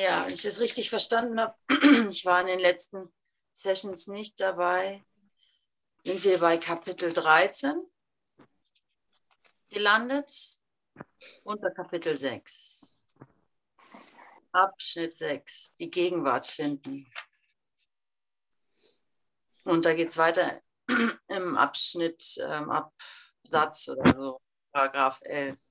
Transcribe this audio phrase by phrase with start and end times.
[0.00, 1.54] Ja, wenn ich das richtig verstanden habe,
[2.08, 3.12] ich war in den letzten
[3.52, 5.04] Sessions nicht dabei,
[5.98, 7.86] sind wir bei Kapitel 13
[9.68, 10.32] gelandet,
[11.44, 13.08] unter Kapitel 6.
[14.52, 17.06] Abschnitt 6, die Gegenwart finden.
[19.64, 20.62] Und da geht es weiter
[21.28, 24.40] im Abschnitt, ähm, Absatz oder so,
[24.72, 25.69] Paragraph 11.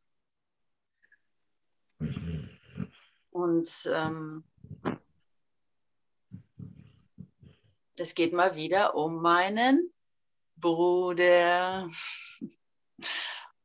[3.32, 4.44] Und ähm,
[7.98, 9.94] es geht mal wieder um meinen
[10.56, 11.88] Bruder.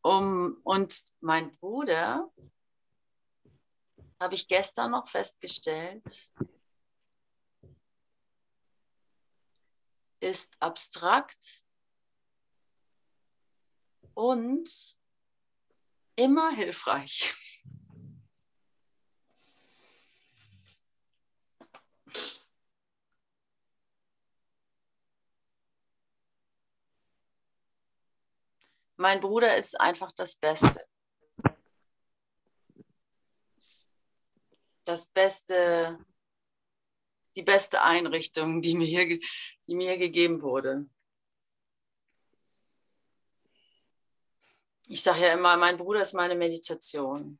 [0.07, 2.31] Um, und mein Bruder,
[4.21, 6.33] habe ich gestern noch festgestellt,
[10.21, 11.65] ist abstrakt
[14.15, 14.69] und
[16.17, 17.35] immer hilfreich.
[28.97, 30.87] Mein Bruder ist einfach das Beste.
[34.85, 35.99] Das Beste,
[37.37, 39.19] die beste Einrichtung, die mir,
[39.67, 40.87] die mir gegeben wurde.
[44.87, 47.39] Ich sage ja immer, mein Bruder ist meine Meditation.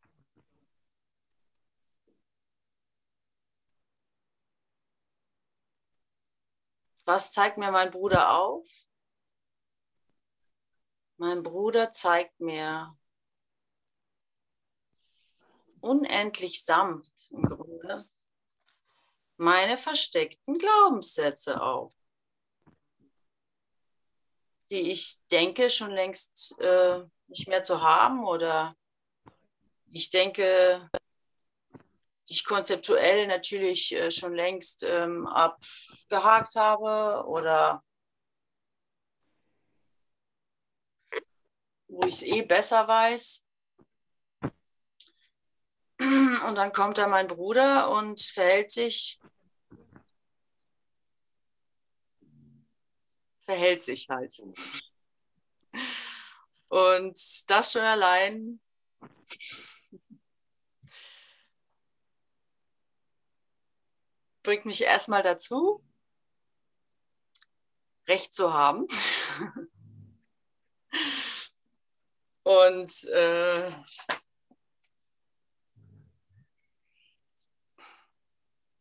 [7.05, 8.67] Was zeigt mir mein Bruder auf?
[11.17, 12.97] Mein Bruder zeigt mir
[15.81, 18.05] unendlich sanft im Grunde
[19.37, 21.93] meine versteckten Glaubenssätze auf,
[24.71, 28.77] die ich denke schon längst äh, nicht mehr zu haben oder
[29.91, 30.89] ich denke,
[32.29, 37.83] die ich konzeptuell natürlich äh, schon längst ähm, abgehakt habe oder
[41.95, 43.47] wo ich es eh besser weiß.
[46.01, 49.21] Und dann kommt da mein Bruder und verhält sich,
[53.45, 54.43] verhält sich halt.
[56.69, 58.61] Und das schon allein
[64.43, 65.83] bringt mich erstmal dazu,
[68.07, 68.87] Recht zu haben.
[72.45, 73.71] Und äh,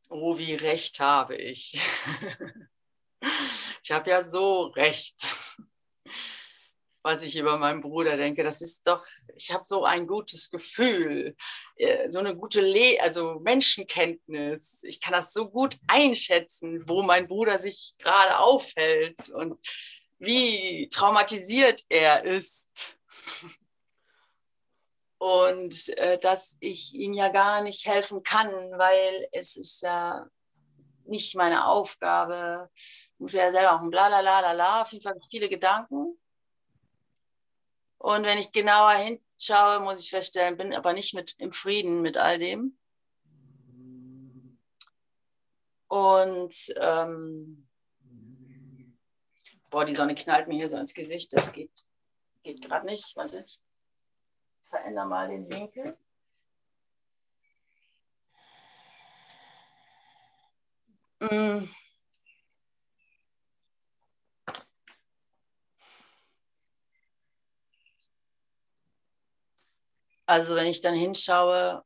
[0.09, 1.79] oh, wie recht habe ich.
[3.83, 5.15] ich habe ja so recht,
[7.03, 8.43] was ich über meinen Bruder denke.
[8.43, 11.33] Das ist doch, ich habe so ein gutes Gefühl,
[11.77, 14.83] äh, so eine gute Le also Menschenkenntnis.
[14.83, 19.57] Ich kann das so gut einschätzen, wo mein Bruder sich gerade aufhält und
[20.19, 22.97] wie traumatisiert er ist.
[25.17, 30.27] Und äh, dass ich ihm ja gar nicht helfen kann, weil es ist ja
[31.05, 32.69] nicht meine Aufgabe.
[33.19, 34.81] Muss ja selber bla bla bla bla.
[34.81, 36.19] Auf jeden Fall viele Gedanken.
[37.99, 42.17] Und wenn ich genauer hinschaue, muss ich feststellen, bin aber nicht mit im Frieden mit
[42.17, 42.77] all dem.
[45.87, 47.69] Und ähm,
[49.69, 51.31] boah, die Sonne knallt mir hier so ins Gesicht.
[51.31, 51.71] Das geht
[52.43, 53.15] Geht gerade nicht.
[53.15, 53.59] Warte, ich
[54.63, 55.97] verändere mal den Winkel.
[61.21, 61.65] Mm.
[70.25, 71.83] Also wenn ich dann hinschaue,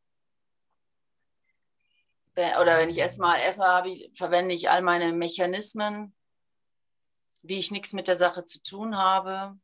[2.36, 6.16] oder wenn ich erstmal, erstmal ich, verwende ich all meine Mechanismen,
[7.42, 9.60] wie ich nichts mit der Sache zu tun habe,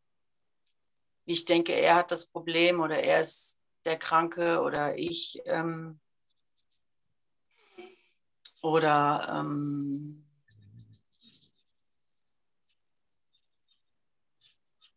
[1.26, 5.42] wie ich denke, er hat das Problem oder er ist der Kranke oder ich.
[5.46, 6.00] Ähm,
[8.62, 10.26] oder ähm,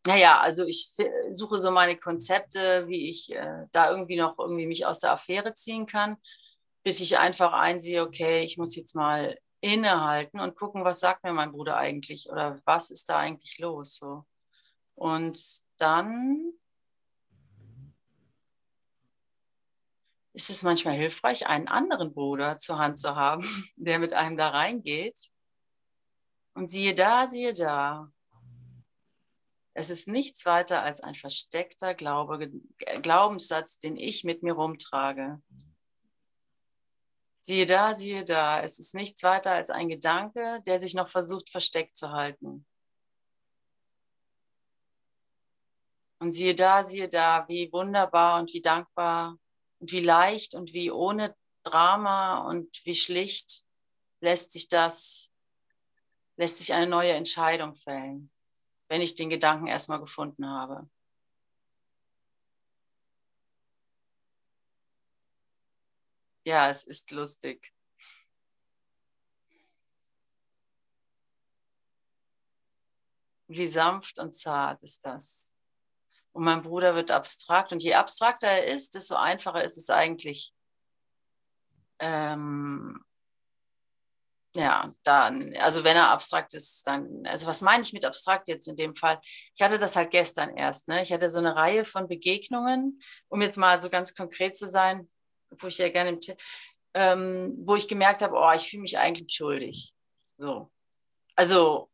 [0.06, 0.88] naja, also ich
[1.30, 5.52] suche so meine Konzepte, wie ich äh, da irgendwie noch irgendwie mich aus der Affäre
[5.52, 6.16] ziehen kann,
[6.84, 11.32] bis ich einfach einsehe, okay, ich muss jetzt mal innehalten und gucken, was sagt mir
[11.32, 14.24] mein Bruder eigentlich oder was ist da eigentlich los so.
[14.94, 15.36] Und
[15.78, 16.52] dann
[20.36, 23.42] ist es manchmal hilfreich, einen anderen Bruder zur Hand zu haben,
[23.76, 25.30] der mit einem da reingeht.
[26.54, 28.12] Und siehe da, siehe da.
[29.72, 32.50] Es ist nichts weiter als ein versteckter Glaube,
[33.02, 35.42] Glaubenssatz, den ich mit mir rumtrage.
[37.42, 41.50] Siehe da, siehe da, es ist nichts weiter als ein Gedanke, der sich noch versucht
[41.50, 42.66] versteckt zu halten.
[46.26, 49.38] Und siehe da, siehe da, wie wunderbar und wie dankbar
[49.78, 53.64] und wie leicht und wie ohne Drama und wie schlicht
[54.20, 55.32] lässt sich das,
[56.36, 58.32] lässt sich eine neue Entscheidung fällen,
[58.88, 60.90] wenn ich den Gedanken erstmal gefunden habe.
[66.44, 67.72] Ja, es ist lustig.
[73.46, 75.55] Wie sanft und zart ist das.
[76.36, 77.72] Und mein Bruder wird abstrakt.
[77.72, 80.52] Und je abstrakter er ist, desto einfacher ist es eigentlich.
[81.98, 83.02] Ähm,
[84.54, 88.68] ja, dann, also wenn er abstrakt ist, dann, also was meine ich mit abstrakt jetzt
[88.68, 89.18] in dem Fall?
[89.54, 91.02] Ich hatte das halt gestern erst, ne?
[91.02, 95.08] Ich hatte so eine Reihe von Begegnungen, um jetzt mal so ganz konkret zu sein,
[95.48, 96.20] wo ich ja gerne,
[96.92, 99.94] ähm, wo ich gemerkt habe, oh, ich fühle mich eigentlich schuldig.
[100.36, 100.70] So.
[101.34, 101.90] Also,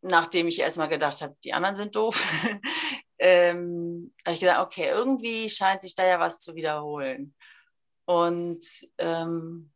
[0.00, 2.34] nachdem ich erstmal gedacht habe, die anderen sind doof,
[3.26, 7.34] ähm, habe ich gesagt, okay, irgendwie scheint sich da ja was zu wiederholen.
[8.04, 8.62] Und
[8.98, 9.72] ähm,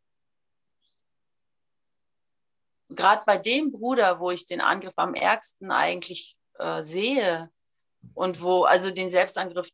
[2.91, 7.50] gerade bei dem Bruder, wo ich den Angriff am ärgsten eigentlich äh, sehe
[8.12, 9.71] und wo, also den Selbstangriff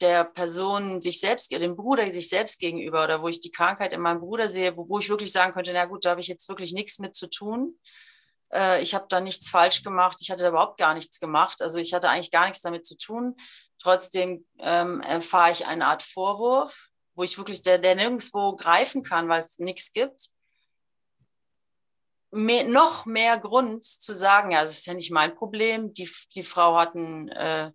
[0.00, 4.00] der Person sich selbst, dem Bruder sich selbst gegenüber oder wo ich die Krankheit in
[4.00, 6.48] meinem Bruder sehe, wo, wo ich wirklich sagen könnte, na gut, da habe ich jetzt
[6.48, 7.78] wirklich nichts mit zu tun.
[8.54, 11.60] Äh, ich habe da nichts falsch gemacht, ich hatte da überhaupt gar nichts gemacht.
[11.60, 13.36] Also ich hatte eigentlich gar nichts damit zu tun.
[13.78, 19.28] Trotzdem ähm, erfahre ich eine Art Vorwurf, wo ich wirklich, der, der nirgendwo greifen kann,
[19.28, 20.28] weil es nichts gibt.
[22.30, 25.92] Mehr, noch mehr Grund zu sagen, ja, das ist ja nicht mein Problem.
[25.92, 27.72] Die, die Frau hat ein, äh,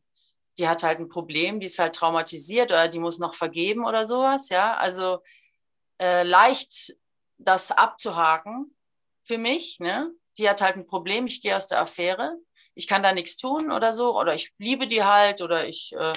[0.57, 4.05] die hat halt ein Problem, die ist halt traumatisiert oder die muss noch vergeben oder
[4.05, 4.75] sowas, ja.
[4.75, 5.19] Also
[5.99, 6.95] äh, leicht
[7.37, 8.75] das abzuhaken
[9.23, 10.11] für mich, ne?
[10.39, 12.36] Die hat halt ein Problem, ich gehe aus der Affäre,
[12.74, 16.13] ich kann da nichts tun oder so, oder ich liebe die halt oder ich äh,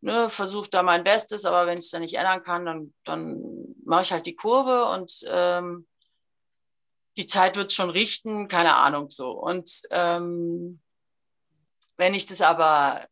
[0.00, 3.42] ne, versuche da mein Bestes, aber wenn ich es dann nicht ändern kann, dann, dann
[3.84, 5.86] mache ich halt die Kurve und ähm,
[7.16, 9.30] die Zeit wird schon richten, keine Ahnung so.
[9.30, 10.80] Und ähm,
[11.96, 13.08] wenn ich das aber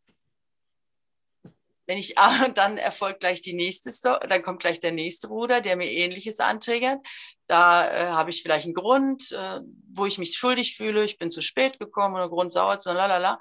[1.86, 5.60] wenn ich, ah, dann erfolgt gleich die nächste Story, dann kommt gleich der nächste Bruder,
[5.60, 7.06] der mir Ähnliches antriggert.
[7.46, 9.60] Da äh, habe ich vielleicht einen Grund, äh,
[9.92, 13.38] wo ich mich schuldig fühle, ich bin zu spät gekommen oder Grund sauer, so lalala.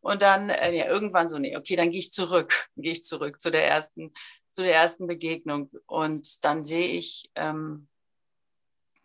[0.00, 3.40] Und dann, äh, ja, irgendwann so, nee, okay, dann gehe ich zurück, gehe ich zurück
[3.40, 4.12] zu der ersten,
[4.50, 5.70] zu der ersten Begegnung.
[5.86, 7.88] Und dann sehe ich, ähm,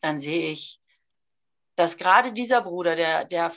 [0.01, 0.79] dann sehe ich,
[1.75, 3.51] dass gerade dieser Bruder, der, der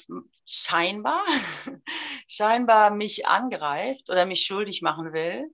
[0.46, 1.24] scheinbar,
[2.28, 5.52] scheinbar mich angreift oder mich schuldig machen will,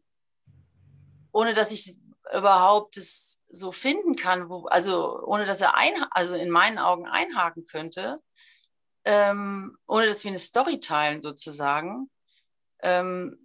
[1.32, 1.96] ohne dass ich
[2.36, 7.06] überhaupt es so finden kann, wo, also ohne dass er ein, also in meinen Augen
[7.06, 8.20] einhaken könnte,
[9.04, 12.10] ähm, ohne dass wir eine Story teilen sozusagen.
[12.82, 13.38] Ähm,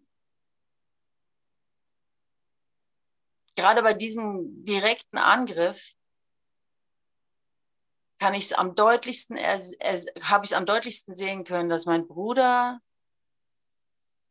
[3.55, 5.93] gerade bei diesem direkten Angriff
[8.19, 12.79] kann ich es am deutlichsten, habe ich es am deutlichsten sehen können, dass mein Bruder,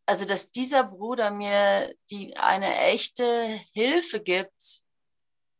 [0.06, 3.24] also dass dieser Bruder mir die, eine echte
[3.72, 4.84] Hilfe gibt,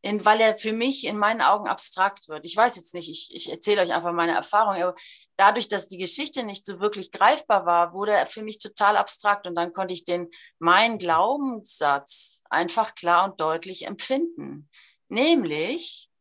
[0.01, 2.45] in, weil er für mich in meinen Augen abstrakt wird.
[2.45, 4.93] Ich weiß jetzt nicht, ich, ich erzähle euch einfach meine Erfahrung, aber
[5.35, 9.47] dadurch, dass die Geschichte nicht so wirklich greifbar war, wurde er für mich total abstrakt
[9.47, 14.69] und dann konnte ich den, meinen Glaubenssatz einfach klar und deutlich empfinden.
[15.07, 16.11] Nämlich,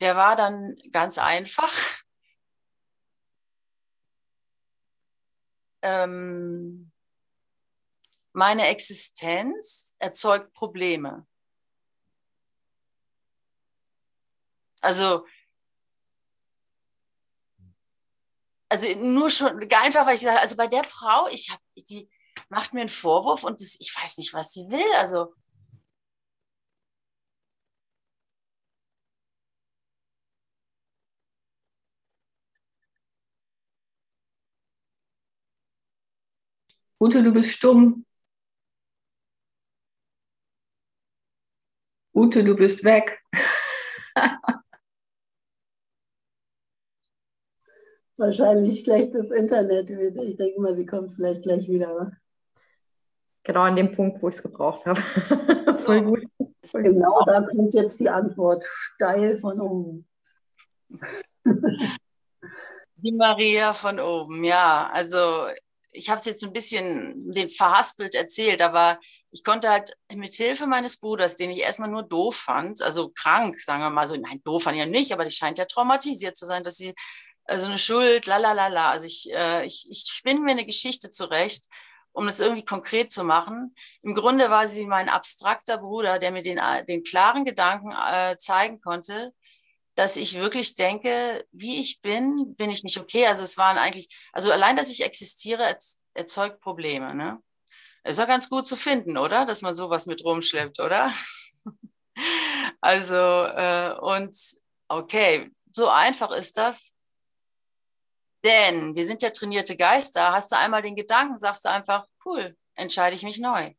[0.00, 1.72] der war dann ganz einfach.
[5.82, 6.92] Ähm,
[8.32, 11.26] meine Existenz erzeugt Probleme.
[14.82, 15.26] Also,
[18.68, 22.08] also nur schon einfach, weil ich gesagt habe, also bei der Frau, ich habe, die
[22.48, 24.90] macht mir einen Vorwurf und das, ich weiß nicht, was sie will.
[24.94, 25.34] Also
[37.00, 38.04] Ute, du bist stumm.
[42.20, 43.18] Ute, du bist weg.
[48.18, 49.88] Wahrscheinlich schlechtes Internet.
[49.88, 52.12] Ich denke mal, sie kommt vielleicht gleich wieder.
[53.42, 55.00] Genau an dem Punkt, wo ich es gebraucht habe.
[55.78, 56.24] Voll gut.
[56.74, 60.06] Genau, da kommt jetzt die Antwort steil von oben.
[62.96, 64.90] Die Maria von oben, ja.
[64.92, 65.46] Also
[65.92, 68.98] ich habe es jetzt ein bisschen den verhaspelt erzählt, aber
[69.30, 73.60] ich konnte halt mit Hilfe meines Bruders, den ich erstmal nur doof fand, also krank,
[73.60, 76.36] sagen wir mal so, nein, doof fand ich ja nicht, aber die scheint ja traumatisiert
[76.36, 76.94] zu sein, dass sie
[77.44, 78.90] also eine Schuld, la la la la.
[78.90, 81.64] Also ich, äh, ich, ich spinne mir eine Geschichte zurecht,
[82.12, 83.74] um das irgendwie konkret zu machen.
[84.02, 88.80] Im Grunde war sie mein abstrakter Bruder, der mir den, den klaren Gedanken äh, zeigen
[88.80, 89.32] konnte,
[90.00, 93.26] dass ich wirklich denke, wie ich bin, bin ich nicht okay.
[93.26, 95.76] Also es waren eigentlich, also allein, dass ich existiere,
[96.14, 97.14] erzeugt Probleme.
[97.14, 97.38] Ne?
[98.04, 99.44] Ist ja ganz gut zu finden, oder?
[99.44, 101.12] Dass man sowas mit rumschleppt, oder?
[102.80, 104.34] also, äh, und
[104.88, 106.92] okay, so einfach ist das.
[108.42, 110.32] Denn wir sind ja trainierte Geister.
[110.32, 113.74] Hast du einmal den Gedanken, sagst du einfach, cool, entscheide ich mich neu.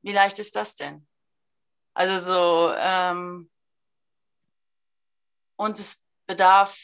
[0.00, 1.06] Wie leicht ist das denn?
[1.92, 3.50] Also so, ähm,
[5.58, 6.78] und es bedarf,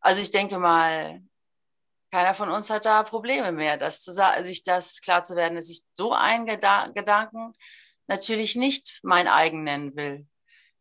[0.00, 1.22] also ich denke mal,
[2.10, 5.56] keiner von uns hat da Probleme mehr, das zu sagen, sich das klar zu werden,
[5.56, 7.52] dass ich so einen Geda Gedanken
[8.06, 10.26] natürlich nicht mein eigen nennen will.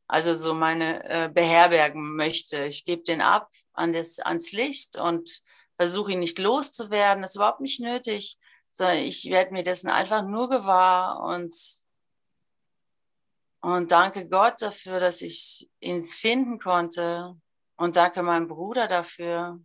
[0.08, 2.66] Also so meine äh, beherbergen möchte.
[2.66, 5.42] Ich gebe den ab an das, ans Licht und
[5.78, 7.24] versuche ihn nicht loszuwerden.
[7.24, 8.38] Das ist überhaupt nicht nötig,
[8.70, 11.56] sondern ich werde mir dessen einfach nur gewahr und,
[13.64, 17.40] und danke Gott dafür, dass ich ihn finden konnte
[17.78, 19.58] und danke meinem Bruder dafür,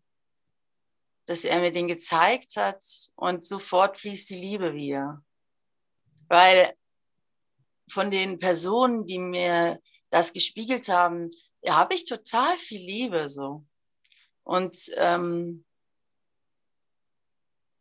[1.27, 2.85] dass er mir den gezeigt hat
[3.17, 5.25] und sofort fließt die Liebe wieder.
[6.29, 6.75] Weil
[7.91, 11.29] von den Personen, die mir das gespiegelt haben,
[11.69, 13.67] habe ich total viel Liebe so.
[14.45, 15.65] Und ähm,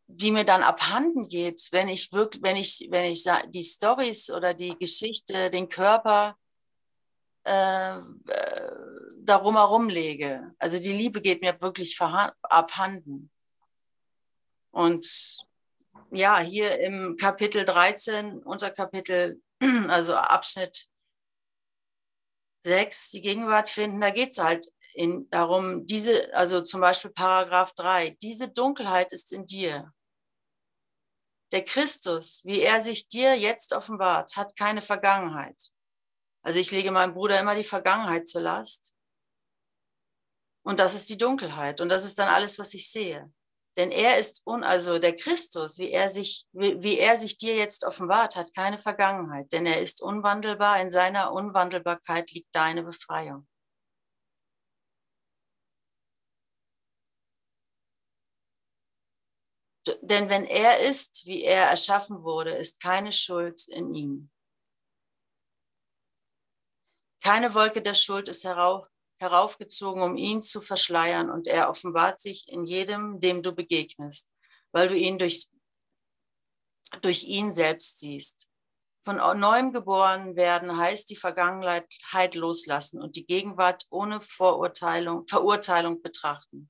[0.07, 4.53] die mir dann abhanden geht, wenn ich wirklich, wenn ich, wenn ich die Stories oder
[4.53, 6.37] die Geschichte, den Körper
[7.45, 8.71] äh, äh,
[9.19, 10.53] darum herum lege.
[10.57, 13.29] Also die Liebe geht mir wirklich abhanden.
[14.71, 15.05] Und
[16.11, 19.41] ja, hier im Kapitel 13, unser Kapitel,
[19.89, 20.87] also Abschnitt
[22.61, 27.73] 6, die Gegenwart finden, da geht es halt in, darum, diese, also zum Beispiel Paragraph
[27.73, 29.93] 3, diese Dunkelheit ist in dir.
[31.51, 35.71] Der Christus, wie er sich dir jetzt offenbart, hat keine Vergangenheit.
[36.43, 38.93] Also ich lege meinem Bruder immer die Vergangenheit zur Last.
[40.63, 41.79] Und das ist die Dunkelheit.
[41.79, 43.31] Und das ist dann alles, was ich sehe.
[43.77, 47.55] Denn er ist, un, also der Christus, wie er, sich, wie, wie er sich dir
[47.55, 49.51] jetzt offenbart, hat keine Vergangenheit.
[49.53, 50.81] Denn er ist unwandelbar.
[50.81, 53.47] In seiner Unwandelbarkeit liegt deine Befreiung.
[60.01, 64.29] Denn wenn er ist, wie er erschaffen wurde, ist keine Schuld in ihm.
[67.23, 68.87] Keine Wolke der Schuld ist herauf,
[69.19, 74.29] heraufgezogen, um ihn zu verschleiern, und er offenbart sich in jedem, dem du begegnest,
[74.71, 75.47] weil du ihn durch,
[77.01, 78.47] durch ihn selbst siehst.
[79.05, 86.69] Von neuem geboren werden heißt die Vergangenheit loslassen und die Gegenwart ohne Vorurteilung, Verurteilung betrachten.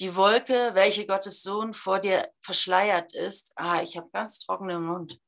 [0.00, 5.18] Die Wolke, welche Gottes Sohn vor dir verschleiert ist, ah, ich habe ganz trockenen Mund.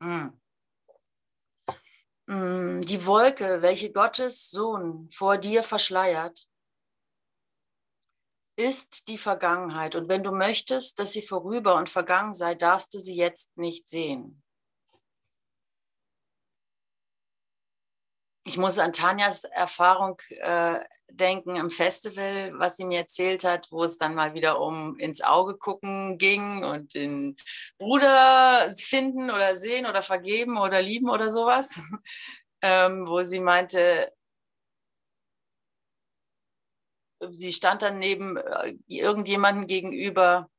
[0.00, 0.40] Hm.
[2.28, 2.82] hm.
[2.82, 6.46] Die Wolke, welche Gottes Sohn vor dir verschleiert,
[8.56, 9.96] ist die Vergangenheit.
[9.96, 13.88] Und wenn du möchtest, dass sie vorüber und vergangen sei, darfst du sie jetzt nicht
[13.88, 14.41] sehen.
[18.44, 20.80] Ich muss an Tanjas Erfahrung äh,
[21.10, 25.22] denken im Festival, was sie mir erzählt hat, wo es dann mal wieder um ins
[25.22, 27.36] Auge gucken ging und den
[27.78, 31.80] Bruder finden oder sehen oder vergeben oder lieben oder sowas,
[32.62, 34.12] ähm, wo sie meinte,
[37.30, 40.50] sie stand dann neben äh, irgendjemanden gegenüber,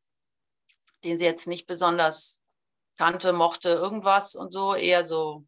[1.03, 2.41] den sie jetzt nicht besonders
[2.97, 5.45] kannte, mochte, irgendwas und so, eher so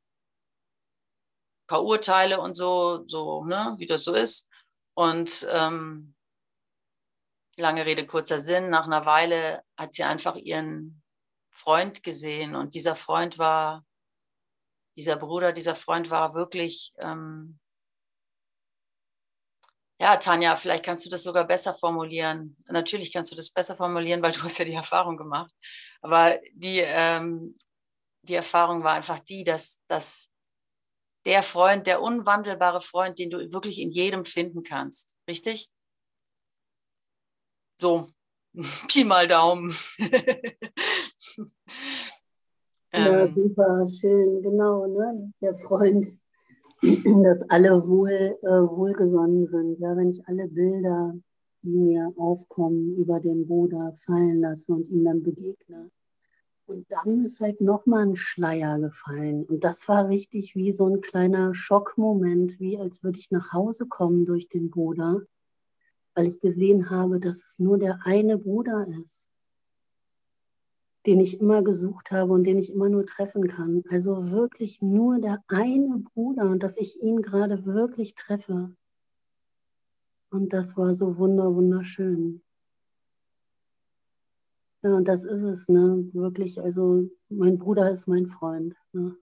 [1.67, 4.49] paar Urteile und so, so, ne, wie das so ist.
[4.93, 6.15] Und ähm,
[7.57, 11.01] lange Rede, kurzer Sinn, nach einer Weile hat sie einfach ihren
[11.51, 13.85] Freund gesehen und dieser Freund war,
[14.97, 17.59] dieser Bruder, dieser Freund war wirklich, ähm,
[19.99, 22.57] ja, Tanja, vielleicht kannst du das sogar besser formulieren.
[22.67, 25.53] Natürlich kannst du das besser formulieren, weil du hast ja die Erfahrung gemacht.
[26.01, 27.55] Aber die, ähm,
[28.21, 30.33] die Erfahrung war einfach die, dass, dass
[31.25, 35.15] der Freund, der unwandelbare Freund, den du wirklich in jedem finden kannst.
[35.27, 35.69] Richtig?
[37.81, 38.07] So,
[38.87, 39.71] Pi mal Daumen.
[42.93, 43.35] ja, ähm.
[43.35, 45.33] super, schön, genau, ne?
[45.41, 46.07] Der Freund,
[46.81, 49.79] dass alle wohl, äh, wohlgesonnen sind.
[49.79, 51.13] Ja, wenn ich alle Bilder,
[51.63, 55.89] die mir aufkommen, über den Bruder fallen lasse und ihm dann begegne.
[56.67, 59.45] Und dann ist halt nochmal ein Schleier gefallen.
[59.45, 63.85] Und das war richtig wie so ein kleiner Schockmoment, wie als würde ich nach Hause
[63.85, 65.21] kommen durch den Bruder,
[66.15, 69.27] weil ich gesehen habe, dass es nur der eine Bruder ist,
[71.05, 73.83] den ich immer gesucht habe und den ich immer nur treffen kann.
[73.89, 78.75] Also wirklich nur der eine Bruder dass ich ihn gerade wirklich treffe.
[80.31, 82.41] Und das war so wunder, wunderschön.
[84.85, 86.07] Ja, und das ist es, ne?
[86.13, 88.75] Wirklich, also mein Bruder ist mein Freund.
[88.91, 89.17] Ne?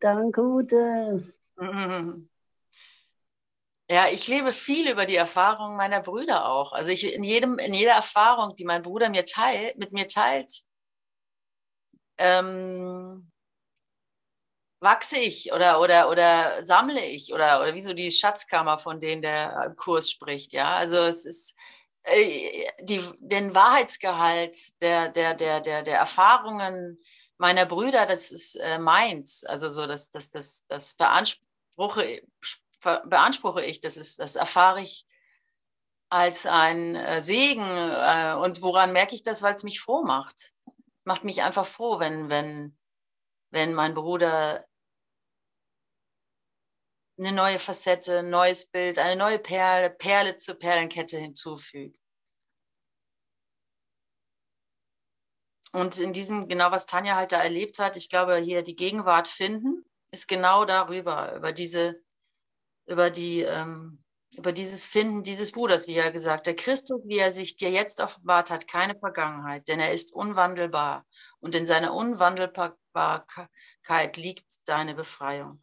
[0.00, 1.22] Danke, Ute.
[3.88, 6.72] Ja, ich lebe viel über die Erfahrungen meiner Brüder auch.
[6.72, 10.50] Also ich in jedem, in jeder Erfahrung, die mein Bruder mir teilt, mit mir teilt,
[12.16, 13.30] ähm,
[14.80, 19.22] wachse ich oder, oder, oder sammle ich oder, oder wie so die Schatzkammer, von denen
[19.22, 20.52] der Kurs spricht.
[20.52, 21.56] Ja, also es ist
[22.82, 26.98] die, den Wahrheitsgehalt der, der, der, der, der Erfahrungen
[27.38, 29.44] meiner Brüder, das ist äh, meins.
[29.44, 32.22] Also so, das, das, das, das beanspruche,
[33.04, 35.06] beanspruche ich, das, ist, das erfahre ich
[36.10, 37.62] als ein äh, Segen.
[37.62, 39.42] Äh, und woran merke ich das?
[39.42, 40.52] Weil es mich froh macht.
[41.04, 42.76] Macht mich einfach froh, wenn, wenn,
[43.50, 44.64] wenn mein Bruder
[47.18, 51.98] eine neue Facette, ein neues Bild, eine neue Perle, Perle zur Perlenkette hinzufügt.
[55.72, 59.28] Und in diesem, genau was Tanja halt da erlebt hat, ich glaube, hier die Gegenwart
[59.28, 62.00] finden, ist genau darüber, über diese,
[62.86, 64.02] über die, ähm,
[64.36, 68.00] über dieses Finden dieses Bruders, wie er gesagt, der Christus, wie er sich dir jetzt
[68.00, 71.04] offenbart hat, keine Vergangenheit, denn er ist unwandelbar
[71.40, 75.60] und in seiner Unwandelbarkeit liegt deine Befreiung.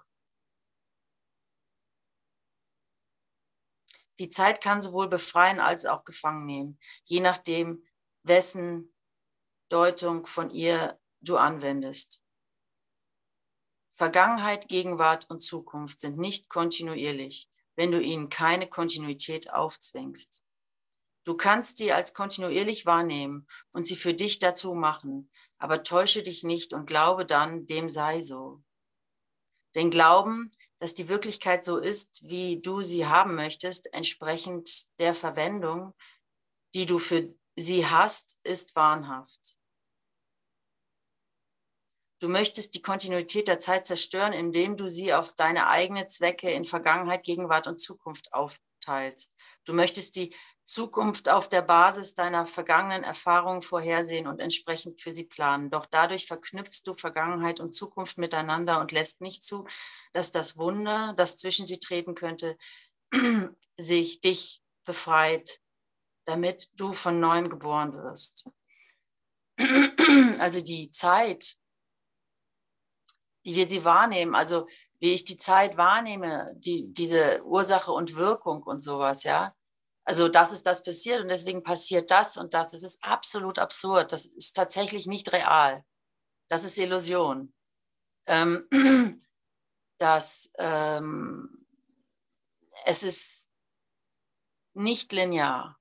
[4.19, 7.86] Die Zeit kann sowohl befreien als auch gefangen nehmen, je nachdem,
[8.24, 8.93] wessen
[9.69, 12.23] Deutung von ihr du anwendest.
[13.95, 20.43] Vergangenheit, Gegenwart und Zukunft sind nicht kontinuierlich, wenn du ihnen keine Kontinuität aufzwingst.
[21.25, 26.43] Du kannst sie als kontinuierlich wahrnehmen und sie für dich dazu machen, aber täusche dich
[26.43, 28.62] nicht und glaube dann, dem sei so.
[29.75, 35.93] Denn Glauben dass die Wirklichkeit so ist, wie du sie haben möchtest, entsprechend der Verwendung,
[36.73, 39.57] die du für sie hast, ist wahnhaft.
[42.21, 46.65] Du möchtest die Kontinuität der Zeit zerstören, indem du sie auf deine eigenen Zwecke in
[46.65, 49.38] Vergangenheit, Gegenwart und Zukunft aufteilst.
[49.65, 50.33] Du möchtest die
[50.65, 55.69] Zukunft auf der Basis deiner vergangenen Erfahrungen vorhersehen und entsprechend für sie planen.
[55.69, 59.67] Doch dadurch verknüpfst du Vergangenheit und Zukunft miteinander und lässt nicht zu,
[60.12, 62.58] dass das Wunder, das zwischen sie treten könnte,
[63.78, 65.62] sich dich befreit,
[66.25, 68.49] damit du von neuem geboren wirst.
[70.39, 71.56] Also die Zeit,
[73.43, 74.67] wie wir sie wahrnehmen, also
[74.99, 79.56] wie ich die Zeit wahrnehme, die, diese Ursache und Wirkung und sowas, ja,
[80.06, 82.72] also das ist das passiert und deswegen passiert das und das.
[82.72, 84.12] Das ist absolut absurd.
[84.12, 85.84] Das ist tatsächlich nicht real.
[86.48, 87.54] Das ist Illusion.
[88.28, 88.68] Ähm,
[89.98, 91.65] dass ähm,
[92.86, 93.52] es ist
[94.76, 95.80] nicht linear.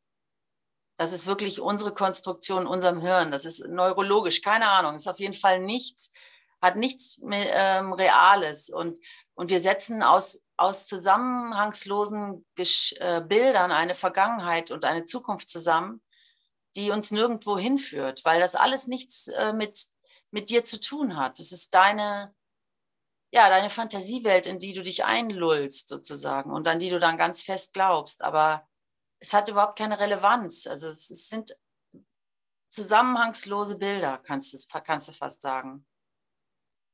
[0.97, 3.31] Das ist wirklich unsere Konstruktion, unserem Hirn.
[3.31, 4.95] Das ist neurologisch, keine Ahnung.
[4.95, 6.13] Ist auf jeden Fall nichts,
[6.63, 8.71] hat nichts ähm, Reales.
[8.71, 8.99] Und,
[9.35, 16.03] und wir setzen aus aus zusammenhangslosen Gesch äh, Bildern eine Vergangenheit und eine Zukunft zusammen,
[16.77, 19.79] die uns nirgendwo hinführt, weil das alles nichts äh, mit,
[20.31, 21.41] mit dir zu tun hat.
[21.41, 22.35] Es ist deine,
[23.33, 27.43] ja, deine Fantasiewelt, in die du dich einlullst sozusagen und an die du dann ganz
[27.43, 28.23] fest glaubst.
[28.23, 28.67] Aber
[29.21, 30.67] es hat überhaupt keine Relevanz.
[30.67, 31.57] Also es, es sind
[32.71, 35.87] zusammenhangslose Bilder, kannst du, kannst du fast sagen.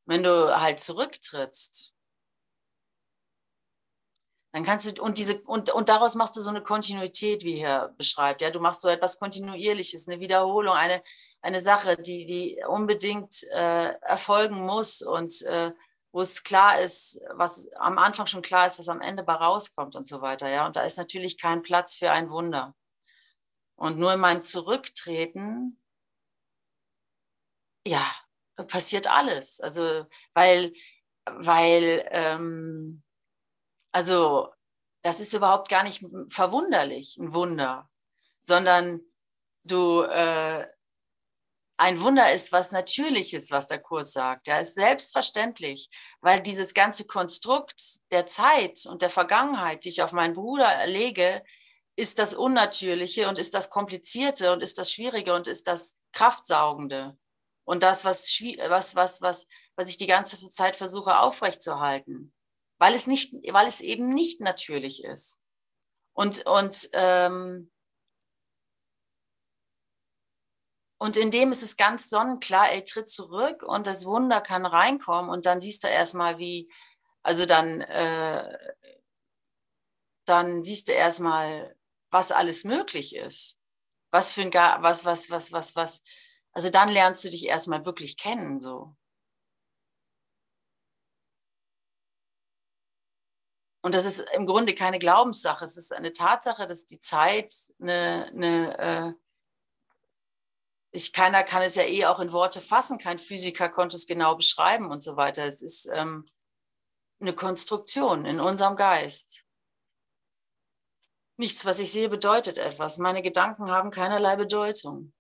[0.06, 1.94] Wenn du halt zurücktrittst
[4.52, 7.94] dann kannst du, und diese, und, und daraus machst du so eine Kontinuität, wie hier
[7.96, 8.42] beschreibt.
[8.42, 11.02] Ja, du machst so etwas Kontinuierliches, eine Wiederholung, eine,
[11.40, 15.72] eine Sache, die, die unbedingt äh, erfolgen muss und äh,
[16.12, 19.94] wo es klar ist, was am Anfang schon klar ist, was am Ende bei rauskommt
[19.94, 20.48] und so weiter.
[20.48, 22.74] Ja, und da ist natürlich kein Platz für ein Wunder.
[23.76, 25.80] Und nur in meinem Zurücktreten,
[27.86, 28.04] ja,
[28.66, 29.60] passiert alles.
[29.60, 30.74] Also, weil,
[31.24, 33.04] weil, ähm,
[33.92, 34.48] also
[35.02, 37.88] das ist überhaupt gar nicht verwunderlich, ein Wunder,
[38.42, 39.00] sondern
[39.64, 40.66] du, äh,
[41.78, 44.48] ein Wunder ist was Natürliches, was der Kurs sagt.
[44.48, 45.88] Ja, ist selbstverständlich,
[46.20, 51.42] weil dieses ganze Konstrukt der Zeit und der Vergangenheit, die ich auf meinen Bruder lege,
[51.96, 57.16] ist das Unnatürliche und ist das Komplizierte und ist das Schwierige und ist das Kraftsaugende
[57.64, 58.26] und das, was,
[58.68, 62.34] was, was, was, was ich die ganze Zeit versuche aufrechtzuerhalten,
[62.80, 65.42] weil es, nicht, weil es eben nicht natürlich ist.
[66.14, 67.70] Und, und, ähm,
[70.98, 75.30] und in dem ist es ganz sonnenklar, ey, tritt zurück und das Wunder kann reinkommen
[75.30, 76.72] und dann siehst du erstmal, wie,
[77.22, 78.58] also dann, äh,
[80.24, 81.76] dann siehst du erstmal,
[82.10, 83.58] was alles möglich ist.
[84.10, 86.02] Was für ein, was, was, was, was, was.
[86.52, 88.96] Also dann lernst du dich erstmal wirklich kennen, so.
[93.82, 95.64] Und das ist im Grunde keine Glaubenssache.
[95.64, 99.12] Es ist eine Tatsache, dass die Zeit eine, eine äh,
[100.92, 102.98] ich, keiner kann es ja eh auch in Worte fassen.
[102.98, 105.44] Kein Physiker konnte es genau beschreiben und so weiter.
[105.44, 106.24] Es ist ähm,
[107.20, 109.44] eine Konstruktion in unserem Geist.
[111.36, 112.98] Nichts, was ich sehe, bedeutet etwas.
[112.98, 115.14] Meine Gedanken haben keinerlei Bedeutung.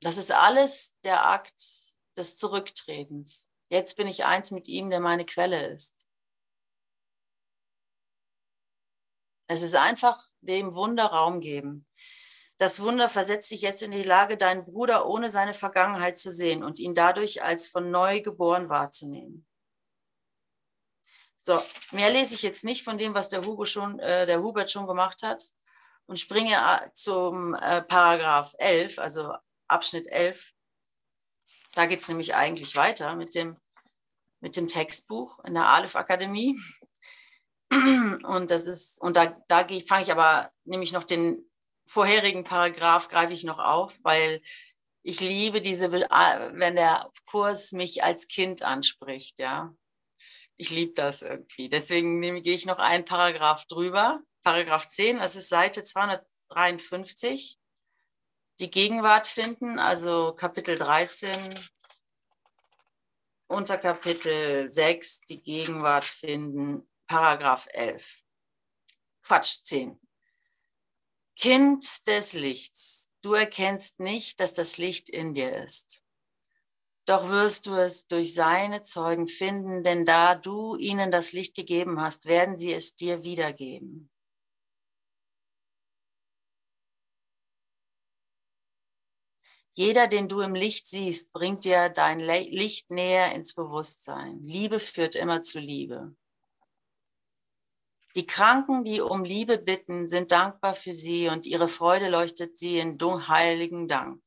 [0.00, 1.62] Das ist alles der Akt
[2.16, 3.50] des Zurücktretens.
[3.68, 6.05] Jetzt bin ich eins mit ihm, der meine Quelle ist.
[9.46, 11.86] Es ist einfach dem Wunder Raum geben.
[12.58, 16.64] Das Wunder versetzt dich jetzt in die Lage, deinen Bruder ohne seine Vergangenheit zu sehen
[16.64, 19.46] und ihn dadurch als von neu geboren wahrzunehmen.
[21.38, 21.60] So,
[21.92, 24.86] mehr lese ich jetzt nicht von dem, was der, Hugo schon, äh, der Hubert schon
[24.86, 25.44] gemacht hat
[26.06, 29.32] und springe äh, zum äh, Paragraph 11, also
[29.68, 30.52] Abschnitt 11.
[31.74, 33.56] Da geht es nämlich eigentlich weiter mit dem,
[34.40, 36.58] mit dem Textbuch in der Aleph Akademie.
[37.70, 41.48] Und das ist, und da, da fange ich aber nämlich noch den
[41.86, 44.42] vorherigen Paragraph greife ich noch auf, weil
[45.02, 49.74] ich liebe diese, wenn der Kurs mich als Kind anspricht, ja
[50.56, 51.68] ich liebe das irgendwie.
[51.68, 54.20] Deswegen nehme, gehe ich noch einen Paragraph drüber.
[54.42, 57.58] Paragraph 10, das ist Seite 253.
[58.60, 61.30] Die Gegenwart finden, also Kapitel 13,
[63.48, 68.24] unter Kapitel 6 die Gegenwart finden, Paragraph 11.
[69.22, 70.00] Quatsch, 10.
[71.36, 76.02] Kind des Lichts, du erkennst nicht, dass das Licht in dir ist.
[77.06, 82.00] Doch wirst du es durch seine Zeugen finden, denn da du ihnen das Licht gegeben
[82.00, 84.10] hast, werden sie es dir wiedergeben.
[89.74, 94.40] Jeder, den du im Licht siehst, bringt dir dein Licht näher ins Bewusstsein.
[94.42, 96.16] Liebe führt immer zu Liebe.
[98.16, 102.78] Die Kranken, die um Liebe bitten, sind dankbar für sie und ihre Freude leuchtet sie
[102.78, 102.98] in
[103.28, 104.22] heiligen Dank.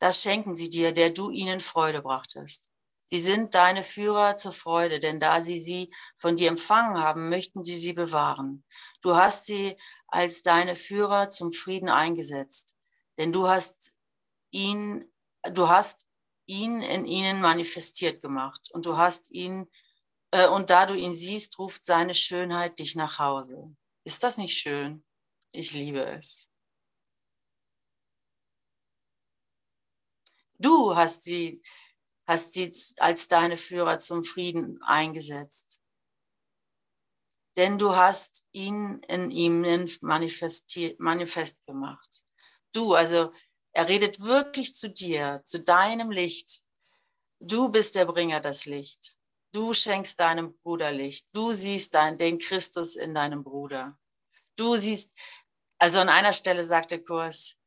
[0.00, 2.72] Das schenken sie dir, der du ihnen Freude brachtest.
[3.04, 7.62] Sie sind deine Führer zur Freude, denn da sie sie von dir empfangen haben, möchten
[7.62, 8.64] sie sie bewahren.
[9.00, 9.76] Du hast sie
[10.08, 12.76] als deine Führer zum Frieden eingesetzt,
[13.16, 13.92] denn du hast
[14.50, 15.10] ihn,
[15.52, 16.08] du hast
[16.46, 19.68] ihn in ihnen manifestiert gemacht und du hast ihn,
[20.48, 23.74] und da du ihn siehst, ruft seine Schönheit dich nach Hause.
[24.04, 25.04] Ist das nicht schön?
[25.52, 26.50] Ich liebe es.
[30.58, 31.62] Du hast sie,
[32.26, 35.80] hast sie als deine Führer zum Frieden eingesetzt.
[37.56, 39.60] Denn du hast ihn in ihm
[40.00, 42.24] manifest gemacht.
[42.72, 43.32] Du, also
[43.72, 46.62] er redet wirklich zu dir, zu deinem Licht.
[47.40, 49.17] Du bist der Bringer das Licht.
[49.52, 51.28] Du schenkst deinem Bruder Licht.
[51.32, 53.98] Du siehst dein, den Christus in deinem Bruder.
[54.56, 55.18] Du siehst,
[55.78, 57.60] also an einer Stelle sagt der Kurs,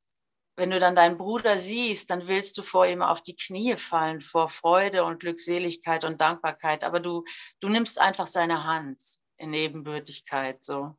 [0.58, 4.20] wenn du dann deinen Bruder siehst, dann willst du vor ihm auf die Knie fallen,
[4.20, 6.84] vor Freude und Glückseligkeit und Dankbarkeit.
[6.84, 7.24] Aber du,
[7.62, 9.02] du nimmst einfach seine Hand
[9.38, 10.98] in Ebenbürtigkeit, so,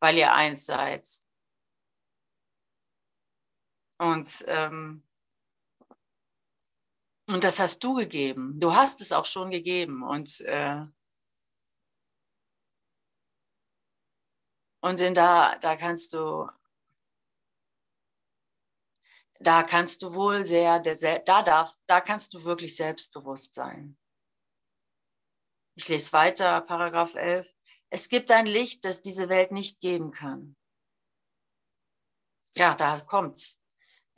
[0.00, 1.06] weil ihr eins seid.
[3.98, 5.06] Und, ähm,
[7.32, 8.58] und das hast du gegeben.
[8.58, 10.02] Du hast es auch schon gegeben.
[10.02, 10.82] Und, äh,
[14.80, 16.48] und in da, da kannst du
[19.40, 23.96] da kannst du wohl sehr, da darfst, da kannst du wirklich selbstbewusst sein.
[25.76, 27.50] Ich lese weiter, Paragraph 11.
[27.88, 30.56] Es gibt ein Licht, das diese Welt nicht geben kann.
[32.54, 33.60] Ja, da kommt's.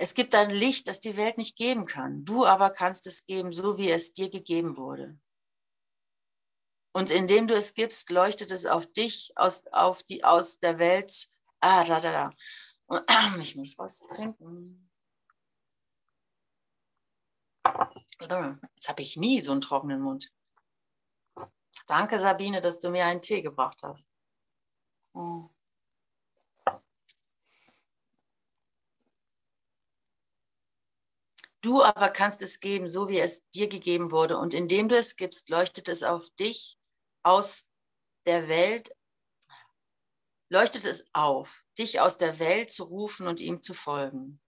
[0.02, 2.24] Es gibt ein Licht, das die Welt nicht geben kann.
[2.24, 5.16] Du aber kannst es geben, so wie es dir gegeben wurde.
[6.92, 11.30] Und indem du es gibst, leuchtet es auf dich aus, auf die, aus der Welt.
[11.60, 13.36] Ah, da, da, da.
[13.40, 14.90] Ich muss was trinken.
[18.74, 20.34] Jetzt habe ich nie so einen trockenen Mund.
[21.86, 24.10] Danke, Sabine, dass du mir einen Tee gebracht hast.
[25.14, 25.48] Oh.
[31.62, 34.36] Du aber kannst es geben, so wie es dir gegeben wurde.
[34.36, 36.76] Und indem du es gibst, leuchtet es auf dich
[37.22, 37.70] aus
[38.26, 38.90] der Welt,
[40.50, 44.40] leuchtet es auf, dich aus der Welt zu rufen und ihm zu folgen.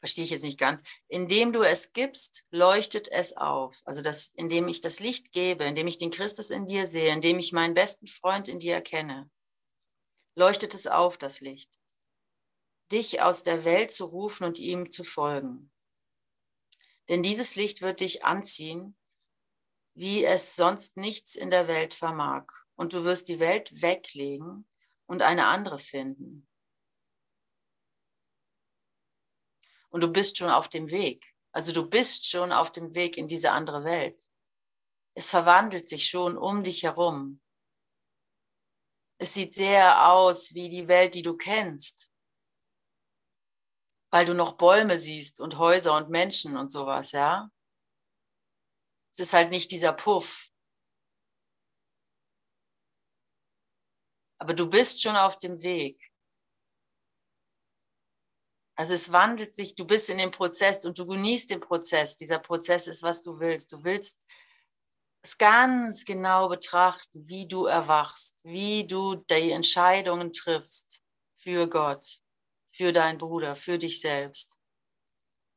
[0.00, 0.82] Verstehe ich jetzt nicht ganz.
[1.08, 3.80] Indem du es gibst, leuchtet es auf.
[3.84, 7.38] Also das, indem ich das Licht gebe, indem ich den Christus in dir sehe, indem
[7.38, 9.30] ich meinen besten Freund in dir erkenne,
[10.40, 11.78] leuchtet es auf, das Licht.
[12.90, 15.70] Dich aus der Welt zu rufen und ihm zu folgen.
[17.10, 18.96] Denn dieses Licht wird dich anziehen,
[19.94, 22.46] wie es sonst nichts in der Welt vermag.
[22.74, 24.66] Und du wirst die Welt weglegen
[25.06, 26.48] und eine andere finden.
[29.90, 31.34] Und du bist schon auf dem Weg.
[31.52, 34.22] Also du bist schon auf dem Weg in diese andere Welt.
[35.12, 37.42] Es verwandelt sich schon um dich herum.
[39.22, 42.10] Es sieht sehr aus wie die Welt, die du kennst,
[44.10, 47.50] weil du noch Bäume siehst und Häuser und Menschen und sowas, ja.
[49.12, 50.48] Es ist halt nicht dieser Puff.
[54.38, 56.10] Aber du bist schon auf dem Weg.
[58.74, 62.16] Also es wandelt sich, du bist in dem Prozess und du genießt den Prozess.
[62.16, 63.70] Dieser Prozess ist, was du willst.
[63.70, 64.26] Du willst
[65.22, 71.02] es ganz genau betrachten, wie du erwachst, wie du die Entscheidungen triffst
[71.38, 72.04] für Gott,
[72.72, 74.58] für deinen Bruder, für dich selbst.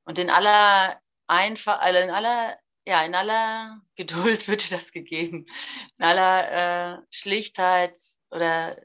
[0.05, 5.45] Und in aller einfach, also in aller, ja, in aller Geduld wird dir das gegeben,
[5.97, 7.97] in aller äh, Schlichtheit
[8.31, 8.77] oder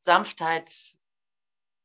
[0.00, 0.70] Sanftheit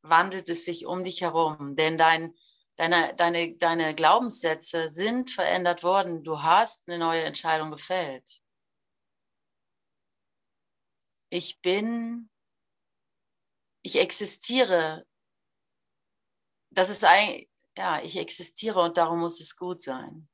[0.01, 2.33] wandelt es sich um dich herum, denn dein,
[2.79, 6.23] deine, deine, deine Glaubenssätze sind verändert worden.
[6.23, 8.41] Du hast eine neue Entscheidung gefällt.
[11.29, 12.29] Ich bin,
[13.81, 15.05] ich existiere.
[16.71, 17.45] Das ist ein,
[17.77, 20.29] ja, ich existiere und darum muss es gut sein.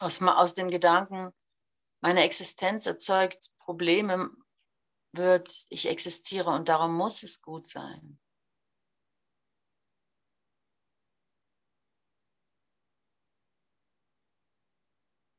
[0.00, 1.32] Aus, aus dem Gedanken,
[2.00, 4.30] meine Existenz erzeugt Probleme,
[5.12, 8.20] wird, ich existiere und darum muss es gut sein.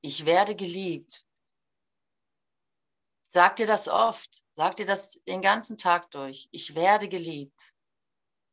[0.02, 1.26] Ich werde geliebt.
[3.30, 4.44] Sag dir das oft.
[4.54, 6.48] Sag dir das den ganzen Tag durch.
[6.52, 7.74] Ich werde geliebt.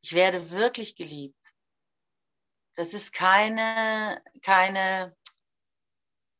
[0.01, 1.55] Ich werde wirklich geliebt.
[2.75, 5.15] Das ist keine, keine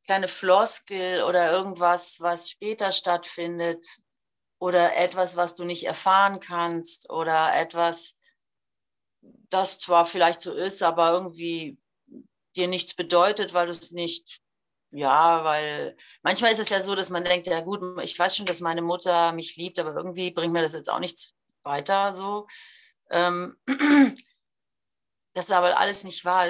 [0.05, 3.85] kleine Floskel oder irgendwas, was später stattfindet
[4.59, 8.17] oder etwas, was du nicht erfahren kannst oder etwas,
[9.49, 11.77] das zwar vielleicht so ist, aber irgendwie
[12.55, 14.41] dir nichts bedeutet, weil du es nicht,
[14.91, 18.45] ja, weil manchmal ist es ja so, dass man denkt, ja gut, ich weiß schon,
[18.45, 22.47] dass meine Mutter mich liebt, aber irgendwie bringt mir das jetzt auch nichts weiter so.
[23.09, 23.57] Ähm,
[25.33, 26.47] das ist aber alles nicht wahr.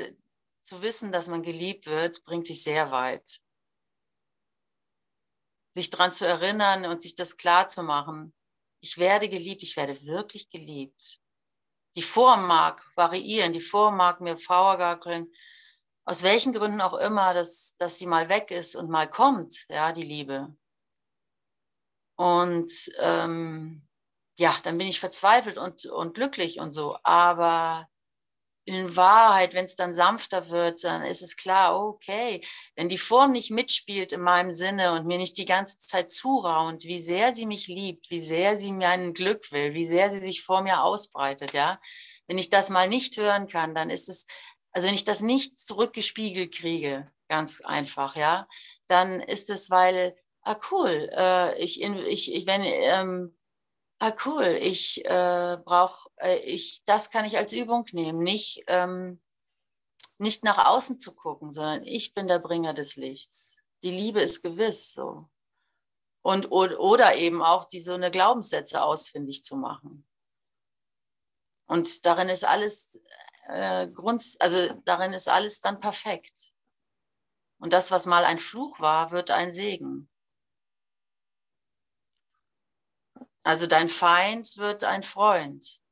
[0.62, 3.45] Zu wissen, dass man geliebt wird, bringt dich sehr weit
[5.76, 8.34] sich daran zu erinnern und sich das klar zu machen.
[8.82, 11.20] Ich werde geliebt, ich werde wirklich geliebt.
[11.96, 15.32] Die Form mag variieren, die Form mag mir vorgackeln,
[16.06, 19.92] aus welchen Gründen auch immer, dass, dass sie mal weg ist und mal kommt, ja,
[19.92, 20.56] die Liebe.
[22.18, 23.88] Und ähm,
[24.38, 26.98] ja, dann bin ich verzweifelt und, und glücklich und so.
[27.04, 27.90] Aber
[28.66, 32.42] in Wahrheit, wenn es dann sanfter wird, dann ist es klar, okay,
[32.76, 36.84] wenn die Form nicht mitspielt in meinem Sinne und mir nicht die ganze Zeit zuraunt,
[36.84, 40.18] wie sehr sie mich liebt, wie sehr sie mir ein Glück will, wie sehr sie
[40.18, 41.78] sich vor mir ausbreitet, ja,
[42.28, 44.26] wenn ich das mal nicht hören kann, dann ist es,
[44.72, 48.48] also wenn ich das nicht zurückgespiegelt kriege, ganz einfach, ja,
[48.88, 53.38] dann ist es, weil, ah cool, äh, ich, ich, ich, wenn, ähm,
[54.00, 59.22] ah cool, ich äh, brauche, äh, ich, das kann ich als Übung nehmen, nicht, ähm,
[60.18, 63.64] nicht nach außen zu gucken, sondern ich bin der Bringer des Lichts.
[63.84, 65.30] Die Liebe ist gewiss so.
[66.22, 70.08] Und, oder eben auch die so eine Glaubenssätze ausfindig zu machen.
[71.68, 73.04] Und darin ist alles
[73.48, 76.52] äh, Grund, also darin ist alles dann perfekt.
[77.60, 80.10] Und das, was mal ein Fluch war, wird ein Segen.
[83.46, 85.84] Also dein Feind wird ein Freund.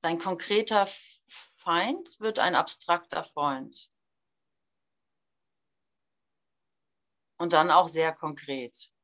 [0.00, 0.88] Dein konkreter
[1.26, 3.92] Feind wird ein abstrakter Freund.
[7.36, 8.94] Und dann auch sehr konkret.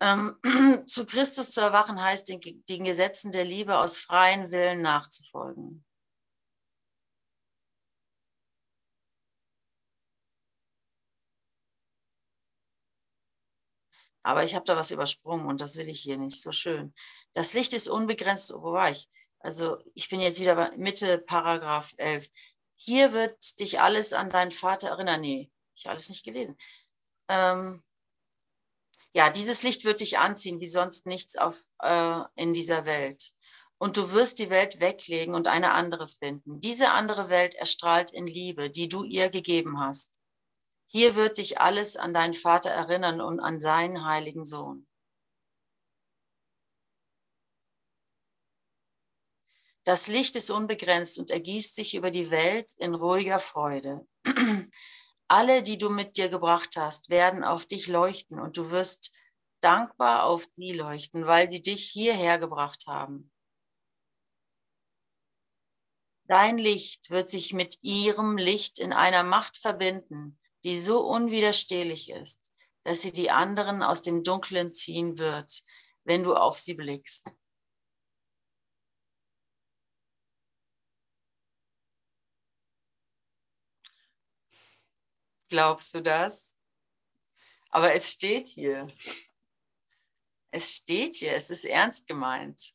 [0.00, 0.38] Ähm,
[0.86, 5.82] zu Christus zu erwachen heißt, den, den Gesetzen der Liebe aus freien Willen nachzufolgen.
[14.22, 16.40] Aber ich habe da was übersprungen und das will ich hier nicht.
[16.40, 16.94] So schön.
[17.32, 18.52] Das Licht ist unbegrenzt.
[18.54, 19.08] Wo war ich?
[19.40, 22.28] Also ich bin jetzt wieder bei Mitte Paragraph 11.
[22.76, 25.20] Hier wird dich alles an deinen Vater erinnern.
[25.20, 26.56] Nee, ich habe alles nicht gelesen.
[27.28, 27.82] Ähm,
[29.14, 33.32] ja, dieses Licht wird dich anziehen, wie sonst nichts auf, äh, in dieser Welt.
[33.78, 36.60] Und du wirst die Welt weglegen und eine andere finden.
[36.60, 40.21] Diese andere Welt erstrahlt in Liebe, die du ihr gegeben hast.
[40.94, 44.86] Hier wird dich alles an deinen Vater erinnern und an seinen heiligen Sohn.
[49.84, 54.06] Das Licht ist unbegrenzt und ergießt sich über die Welt in ruhiger Freude.
[55.28, 59.14] Alle, die du mit dir gebracht hast, werden auf dich leuchten und du wirst
[59.60, 63.32] dankbar auf sie leuchten, weil sie dich hierher gebracht haben.
[66.28, 72.52] Dein Licht wird sich mit ihrem Licht in einer Macht verbinden, die so unwiderstehlich ist,
[72.84, 75.62] dass sie die anderen aus dem Dunklen ziehen wird,
[76.04, 77.36] wenn du auf sie blickst.
[85.48, 86.58] Glaubst du das?
[87.70, 88.88] Aber es steht hier.
[90.50, 92.72] Es steht hier, es ist ernst gemeint.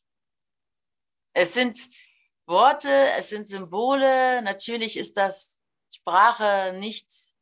[1.32, 1.78] Es sind
[2.46, 4.42] Worte, es sind Symbole.
[4.42, 5.60] Natürlich ist das
[5.92, 7.37] Sprache nicht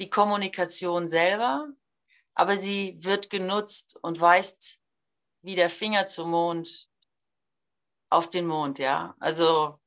[0.00, 1.68] die Kommunikation selber,
[2.34, 4.80] aber sie wird genutzt und weist
[5.42, 6.88] wie der Finger zum Mond
[8.10, 9.14] auf den Mond, ja.
[9.20, 9.80] Also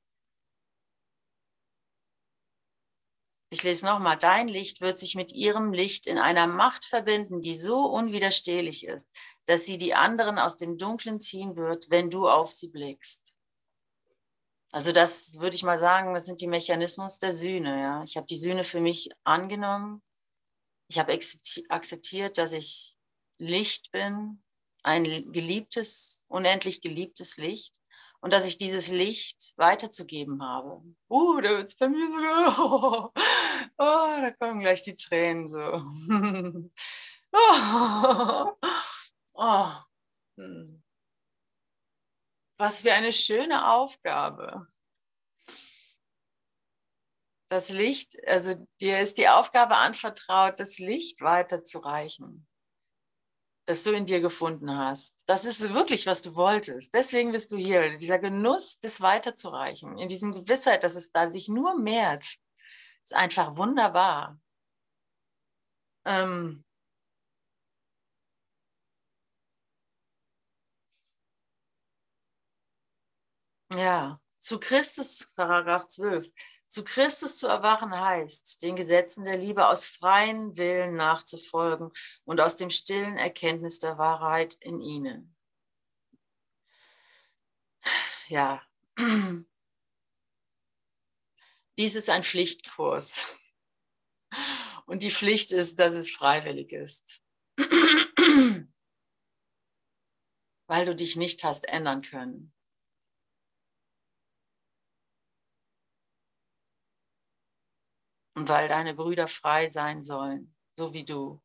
[3.53, 7.53] Ich lese nochmal, dein Licht wird sich mit ihrem Licht in einer Macht verbinden, die
[7.53, 12.51] so unwiderstehlich ist, dass sie die anderen aus dem Dunklen ziehen wird, wenn du auf
[12.51, 13.32] sie blickst.
[14.73, 17.79] Also das würde ich mal sagen, das sind die Mechanismus der Sühne.
[17.79, 18.03] Ja?
[18.03, 20.01] Ich habe die Sühne für mich angenommen.
[20.87, 21.13] Ich habe
[21.69, 22.97] akzeptiert, dass ich
[23.37, 24.41] Licht bin,
[24.81, 27.79] ein geliebtes, unendlich geliebtes Licht
[28.19, 30.81] und dass ich dieses Licht weiterzugeben habe.
[31.07, 33.11] Uh, da wird es bei mir so, oh,
[33.77, 35.83] oh, da kommen gleich die Tränen so.
[37.31, 38.53] oh,
[39.33, 39.71] oh.
[42.63, 44.65] Was für eine schöne Aufgabe.
[47.49, 52.47] Das Licht, also dir ist die Aufgabe anvertraut, das Licht weiterzureichen
[53.65, 55.23] das du in dir gefunden hast.
[55.29, 56.93] Das ist wirklich, was du wolltest.
[56.93, 57.97] Deswegen bist du hier.
[57.97, 62.25] Dieser Genuss, das weiterzureichen, in diesem Gewissheit, dass es da dich nur mehrt,
[63.03, 64.37] ist einfach wunderbar.
[66.05, 66.65] Ähm
[73.77, 76.31] ja, zu Christus, Paragraph 12.
[76.67, 81.91] Zu Christus zu erwachen heißt, den Gesetzen der Liebe aus freien Willen nachzufolgen
[82.25, 85.35] und aus dem stillen Erkenntnis der Wahrheit in ihnen.
[88.27, 88.63] Ja,
[91.77, 93.39] dies ist ein Pflichtkurs.
[94.85, 97.21] Und die Pflicht ist, dass es freiwillig ist.
[100.67, 102.53] Weil du dich nicht hast ändern können.
[108.35, 111.41] Und weil deine Brüder frei sein sollen, so wie du.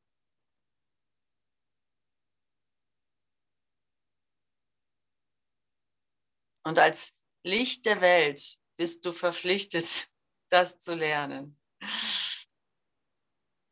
[6.65, 10.09] Und als Licht der Welt bist du verpflichtet,
[10.51, 11.59] das zu lernen.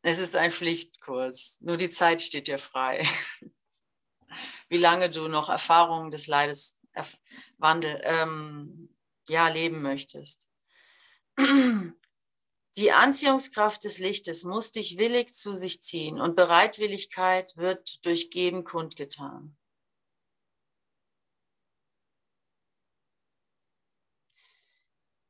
[0.03, 3.05] Es ist ein Pflichtkurs, nur die Zeit steht dir frei.
[4.69, 6.81] Wie lange du noch Erfahrungen des Leides
[7.57, 8.89] Wandel, ähm,
[9.27, 10.49] ja, leben möchtest.
[12.77, 18.63] Die Anziehungskraft des Lichtes muss dich willig zu sich ziehen und Bereitwilligkeit wird durch Geben
[18.63, 19.57] kundgetan.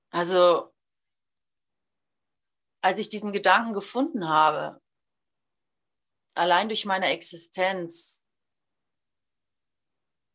[0.10, 0.74] Also,
[2.82, 4.82] als ich diesen Gedanken gefunden habe,
[6.36, 8.28] allein durch meine Existenz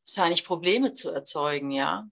[0.07, 2.11] scheine ich Probleme zu erzeugen, ja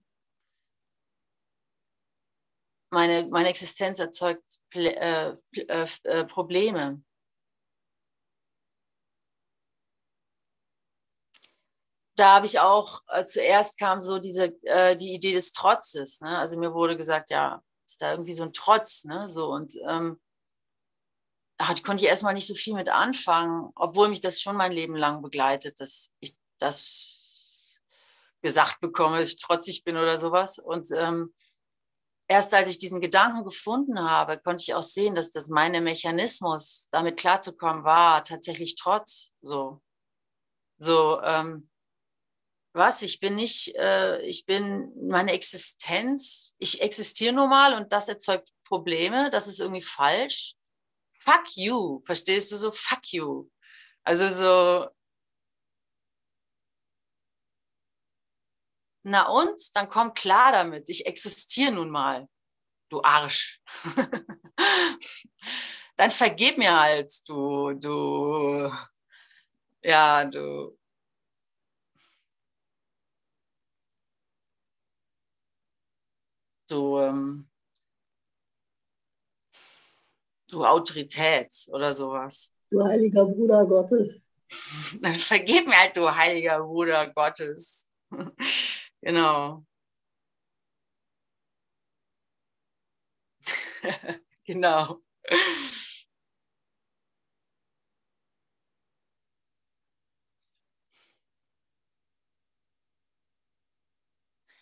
[2.91, 7.01] meine, meine Existenz erzeugt äh, äh, äh, Probleme.
[12.15, 16.21] Da habe ich auch, äh, zuerst kam so diese, äh, die Idee des Trotzes.
[16.21, 16.37] Ne?
[16.37, 19.29] Also mir wurde gesagt, ja, ist da irgendwie so ein Trotz, ne?
[19.29, 20.21] So und ähm,
[21.57, 24.95] ach, konnte ich erstmal nicht so viel mit anfangen, obwohl mich das schon mein Leben
[24.95, 27.79] lang begleitet, dass ich das
[28.41, 30.57] gesagt bekomme, dass ich trotzig bin oder sowas.
[30.59, 31.33] Und ähm,
[32.31, 36.87] erst als ich diesen Gedanken gefunden habe, konnte ich auch sehen, dass das meine Mechanismus,
[36.89, 39.33] damit klarzukommen, war tatsächlich Trotz.
[39.41, 39.81] So,
[40.77, 41.69] so, ähm,
[42.73, 43.01] was?
[43.01, 48.49] Ich bin nicht, äh, ich bin meine Existenz, ich existiere nur mal und das erzeugt
[48.65, 50.55] Probleme, das ist irgendwie falsch.
[51.13, 52.71] Fuck you, verstehst du so?
[52.71, 53.49] Fuck you.
[54.03, 54.87] Also so,
[59.03, 59.59] Na und?
[59.75, 60.89] Dann komm klar damit.
[60.89, 62.27] Ich existiere nun mal.
[62.89, 63.61] Du Arsch.
[65.97, 68.69] Dann vergib mir halt, du, du,
[69.83, 70.77] ja, du.
[76.67, 77.49] Du, ähm,
[80.49, 82.53] du Autorität oder sowas.
[82.69, 84.21] Du heiliger Bruder Gottes.
[85.01, 87.89] Dann vergib mir halt, du heiliger Bruder Gottes.
[89.01, 89.65] Genau.
[94.45, 95.01] genau.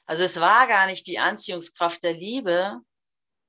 [0.06, 2.80] Also es war gar nicht die Anziehungskraft der Liebe,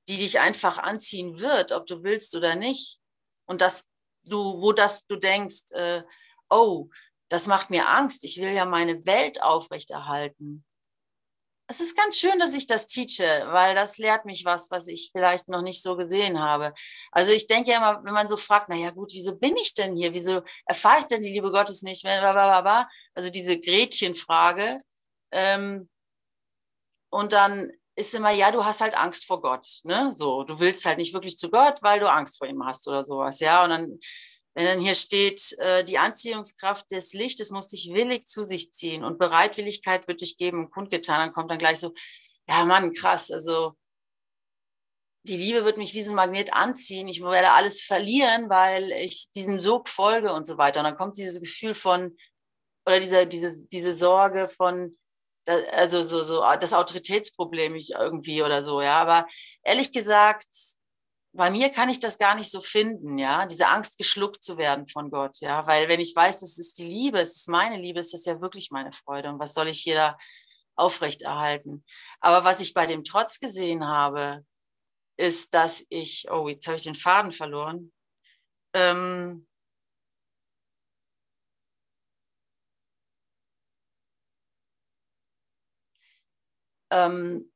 [0.07, 2.99] die dich einfach anziehen wird, ob du willst oder nicht.
[3.45, 3.87] Und dass
[4.25, 6.03] du, wo das du denkst, äh,
[6.49, 6.89] oh,
[7.29, 10.65] das macht mir Angst, ich will ja meine Welt aufrechterhalten
[11.71, 15.09] es ist ganz schön, dass ich das teache, weil das lehrt mich was, was ich
[15.13, 16.73] vielleicht noch nicht so gesehen habe.
[17.13, 19.95] Also ich denke ja immer, wenn man so fragt, naja gut, wieso bin ich denn
[19.95, 20.13] hier?
[20.13, 22.05] Wieso erfahre ich denn die Liebe Gottes nicht?
[22.05, 24.79] Also diese Gretchenfrage.
[25.31, 25.89] Ähm,
[27.09, 29.65] und dann ist immer, ja, du hast halt Angst vor Gott.
[29.83, 30.11] Ne?
[30.11, 33.03] So, du willst halt nicht wirklich zu Gott, weil du Angst vor ihm hast oder
[33.03, 33.39] sowas.
[33.39, 33.99] Ja, und dann
[34.53, 39.03] wenn dann hier steht, äh, die Anziehungskraft des Lichtes muss dich willig zu sich ziehen
[39.03, 41.93] und Bereitwilligkeit wird dich geben und kundgetan, dann kommt dann gleich so,
[42.49, 43.75] ja Mann, krass, also
[45.23, 49.31] die Liebe wird mich wie so ein Magnet anziehen, ich werde alles verlieren, weil ich
[49.31, 50.79] diesem Sog folge und so weiter.
[50.79, 52.17] Und dann kommt dieses Gefühl von,
[52.87, 54.97] oder diese, diese, diese Sorge von,
[55.45, 58.99] also so, so das Autoritätsproblem irgendwie oder so, ja.
[58.99, 59.27] Aber
[59.63, 60.47] ehrlich gesagt,
[61.33, 64.87] bei mir kann ich das gar nicht so finden, ja, diese Angst geschluckt zu werden
[64.87, 67.99] von Gott, ja, weil wenn ich weiß, es ist die Liebe, es ist meine Liebe,
[67.99, 70.17] ist das ja wirklich meine Freude und was soll ich hier da
[70.75, 71.85] aufrechterhalten?
[72.19, 74.45] Aber was ich bei dem Trotz gesehen habe,
[75.17, 77.93] ist, dass ich, oh, jetzt habe ich den Faden verloren.
[78.73, 79.47] Ähm,
[86.91, 87.51] ähm,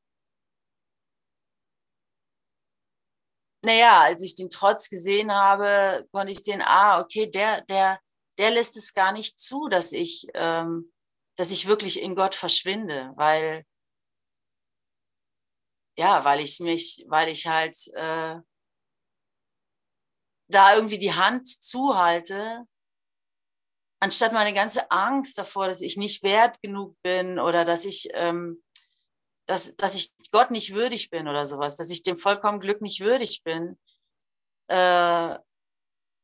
[3.65, 7.99] naja, als ich den Trotz gesehen habe, konnte ich sehen, ah, okay, der, der,
[8.37, 10.93] der lässt es gar nicht zu, dass ich, ähm,
[11.37, 13.65] dass ich wirklich in Gott verschwinde, weil,
[15.97, 18.39] ja, weil ich mich, weil ich halt äh,
[20.47, 22.65] da irgendwie die Hand zuhalte,
[24.01, 28.63] anstatt meine ganze Angst davor, dass ich nicht wert genug bin oder dass ich ähm,
[29.45, 33.01] dass, dass ich Gott nicht würdig bin oder sowas, dass ich dem vollkommen Glück nicht
[33.01, 33.77] würdig bin,
[34.67, 35.37] äh,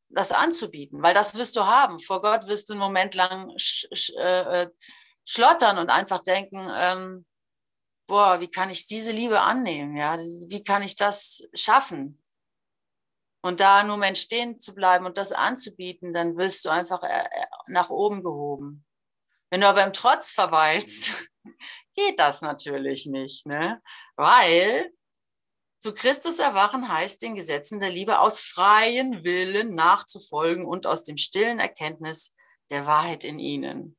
[0.09, 1.99] das anzubieten, weil das wirst du haben.
[1.99, 4.67] Vor Gott wirst du einen Moment lang sch, sch, äh,
[5.23, 7.25] schlottern und einfach denken, ähm,
[8.07, 9.95] boah, wie kann ich diese Liebe annehmen?
[9.95, 12.21] Ja, wie kann ich das schaffen?
[13.43, 17.23] Und da nur Mensch stehen zu bleiben und das anzubieten, dann wirst du einfach äh,
[17.23, 18.85] äh, nach oben gehoben.
[19.49, 21.29] Wenn du aber im Trotz verweilst,
[21.95, 23.81] geht das natürlich nicht, ne?
[24.15, 24.91] weil
[25.79, 31.17] zu Christus erwachen heißt den Gesetzen der Liebe aus freien Willen nachzufolgen und aus dem
[31.17, 32.35] stillen Erkenntnis
[32.69, 33.97] der Wahrheit in ihnen.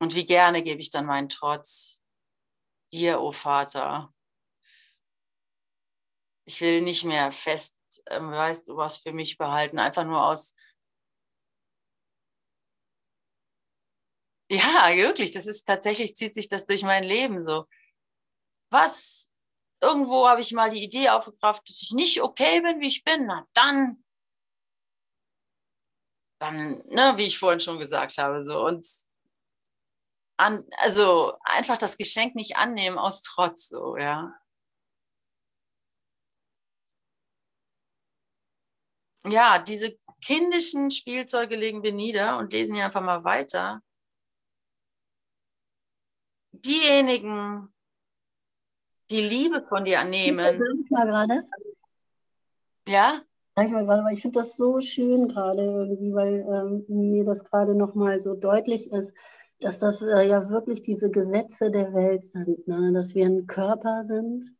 [0.00, 2.02] Und wie gerne gebe ich dann meinen Trotz
[2.92, 4.12] dir, o oh Vater.
[6.46, 10.54] Ich will nicht mehr fest, äh, weißt du, was für mich behalten, einfach nur aus
[14.50, 15.32] Ja, wirklich.
[15.32, 17.66] Das ist tatsächlich, zieht sich das durch mein Leben so.
[18.70, 19.30] Was?
[19.80, 23.26] Irgendwo habe ich mal die Idee aufgebracht, dass ich nicht okay bin, wie ich bin.
[23.26, 24.04] Na dann,
[26.40, 28.64] dann, ne, wie ich vorhin schon gesagt habe, so.
[28.64, 28.86] Und
[30.38, 34.34] an, also einfach das Geschenk nicht annehmen aus Trotz, so, ja.
[39.26, 43.82] Ja, diese kindischen Spielzeuge legen wir nieder und lesen hier einfach mal weiter
[46.60, 47.68] diejenigen,
[49.10, 50.58] die Liebe von dir annehmen.
[52.88, 53.22] Ja?
[53.56, 57.44] Ich mal gerade, weil ich finde das so schön gerade irgendwie, weil ähm, mir das
[57.44, 59.14] gerade nochmal so deutlich ist,
[59.60, 62.92] dass das äh, ja wirklich diese Gesetze der Welt sind, ne?
[62.92, 64.56] dass wir ein Körper sind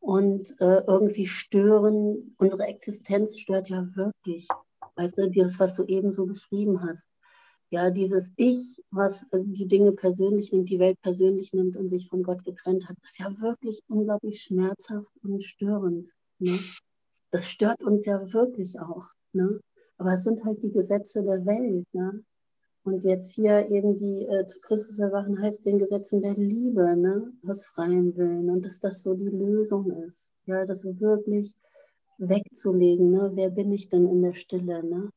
[0.00, 4.46] und äh, irgendwie stören, unsere Existenz stört ja wirklich.
[4.94, 7.08] Weißt du, das, was du eben so beschrieben hast.
[7.70, 12.08] Ja, dieses Ich, was äh, die Dinge persönlich nimmt, die Welt persönlich nimmt und sich
[12.08, 16.08] von Gott getrennt hat, ist ja wirklich unglaublich schmerzhaft und störend.
[16.38, 16.58] Ne?
[17.30, 19.08] Das stört uns ja wirklich auch.
[19.32, 19.60] Ne?
[19.98, 21.86] Aber es sind halt die Gesetze der Welt.
[21.92, 22.24] Ne?
[22.84, 27.34] Und jetzt hier eben die äh, zu Christus erwachen heißt den Gesetzen der Liebe, ne?
[27.46, 28.48] aus freiem Willen.
[28.48, 30.30] Und dass das so die Lösung ist.
[30.46, 31.54] Ja, das wirklich
[32.16, 33.10] wegzulegen.
[33.10, 33.30] Ne?
[33.34, 34.82] Wer bin ich denn in der Stille?
[34.82, 35.10] Ne?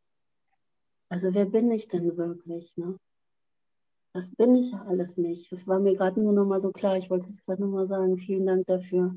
[1.11, 2.71] Also wer bin ich denn wirklich?
[2.77, 2.97] Ne?
[4.13, 5.51] Das bin ich ja alles nicht.
[5.51, 6.97] Das war mir gerade nur noch mal so klar.
[6.97, 8.17] Ich wollte es gerade noch mal sagen.
[8.17, 9.13] Vielen Dank dafür.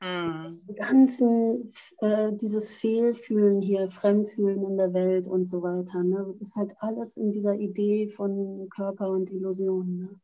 [0.00, 0.62] Mhm.
[0.76, 6.36] ganzen, äh, dieses Fehlfühlen hier, Fremdfühlen in der Welt und so weiter, ne?
[6.40, 9.98] ist halt alles in dieser Idee von Körper und Illusion.
[9.98, 10.20] Ne?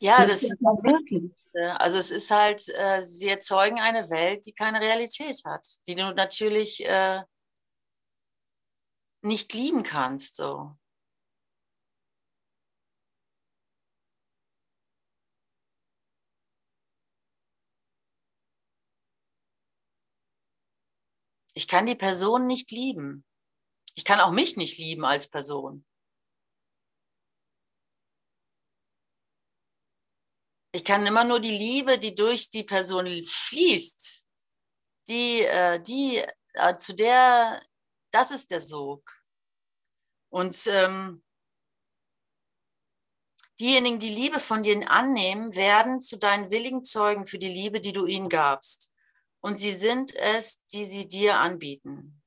[0.00, 1.32] Ja, das, das ist wirklich.
[1.78, 6.12] Also es ist halt, äh, sie erzeugen eine Welt, die keine Realität hat, die du
[6.12, 7.22] natürlich äh,
[9.22, 10.36] nicht lieben kannst.
[10.36, 10.76] So.
[21.54, 23.24] Ich kann die Person nicht lieben.
[23.94, 25.84] Ich kann auch mich nicht lieben als Person.
[30.72, 34.28] Ich kann immer nur die Liebe, die durch die Person fließt,
[35.08, 37.60] die, äh, die äh, zu der,
[38.12, 39.02] das ist der Sog.
[40.30, 41.24] Und ähm,
[43.58, 47.92] diejenigen, die Liebe von dir annehmen, werden zu deinen willigen Zeugen für die Liebe, die
[47.92, 48.92] du ihnen gabst
[49.40, 52.22] und sie sind es, die sie dir anbieten.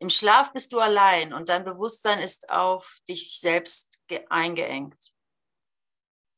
[0.00, 5.12] Im Schlaf bist du allein und dein Bewusstsein ist auf dich selbst eingeengt.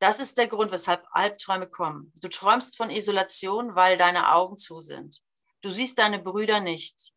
[0.00, 2.10] Das ist der Grund, weshalb Albträume kommen.
[2.22, 5.20] Du träumst von Isolation, weil deine Augen zu sind.
[5.60, 7.12] Du siehst deine Brüder nicht.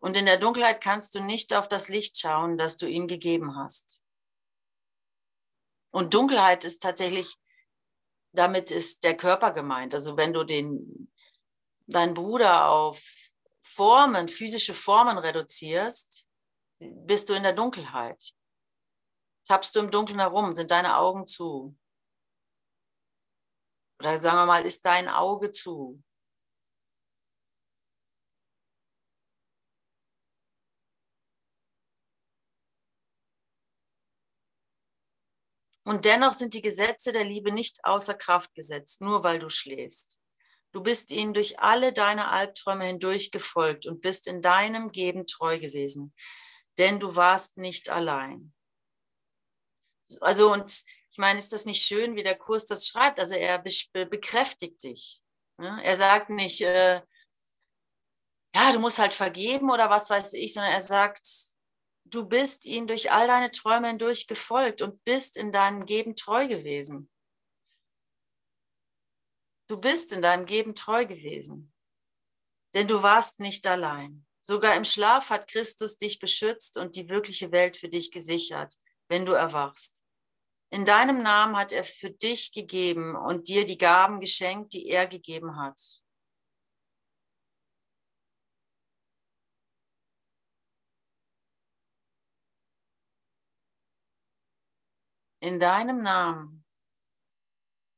[0.00, 3.56] Und in der Dunkelheit kannst du nicht auf das Licht schauen, das du ihnen gegeben
[3.56, 4.02] hast.
[5.90, 7.34] Und Dunkelheit ist tatsächlich,
[8.32, 9.94] damit ist der Körper gemeint.
[9.94, 11.10] Also wenn du den,
[11.86, 13.02] deinen Bruder auf
[13.62, 16.28] Formen, physische Formen reduzierst,
[16.78, 18.32] bist du in der Dunkelheit.
[19.46, 21.76] Tappst du im Dunkeln herum, sind deine Augen zu.
[23.98, 26.02] Oder sagen wir mal, ist dein Auge zu.
[35.88, 40.20] Und dennoch sind die Gesetze der Liebe nicht außer Kraft gesetzt, nur weil du schläfst.
[40.70, 45.58] Du bist ihnen durch alle deine Albträume hindurch gefolgt und bist in deinem Geben treu
[45.58, 46.14] gewesen,
[46.76, 48.52] denn du warst nicht allein.
[50.20, 50.70] Also, und
[51.10, 53.18] ich meine, ist das nicht schön, wie der Kurs das schreibt?
[53.18, 55.22] Also, er bekräftigt dich.
[55.56, 55.80] Ne?
[55.82, 57.00] Er sagt nicht, äh,
[58.54, 61.26] ja, du musst halt vergeben oder was weiß ich, sondern er sagt,
[62.10, 66.46] du bist ihnen durch all deine Träume hindurch gefolgt und bist in deinem Geben treu
[66.46, 67.10] gewesen.
[69.68, 71.72] Du bist in deinem Geben treu gewesen,
[72.74, 74.26] denn du warst nicht allein.
[74.40, 78.74] Sogar im Schlaf hat Christus dich beschützt und die wirkliche Welt für dich gesichert,
[79.08, 80.04] wenn du erwachst.
[80.70, 85.06] In deinem Namen hat er für dich gegeben und dir die Gaben geschenkt, die er
[85.06, 85.80] gegeben hat.
[95.40, 96.64] In deinem Namen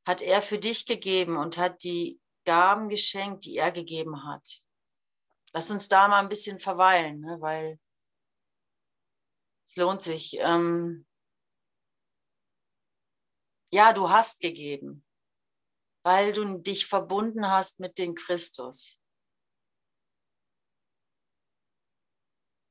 [0.06, 4.66] hat er für dich gegeben und hat die Gaben geschenkt, die er gegeben hat.
[5.52, 7.78] Lass uns da mal ein bisschen verweilen, ne, weil
[9.64, 10.36] es lohnt sich.
[10.40, 11.06] Ähm
[13.72, 15.04] ja, du hast gegeben,
[16.02, 19.00] weil du dich verbunden hast mit dem Christus.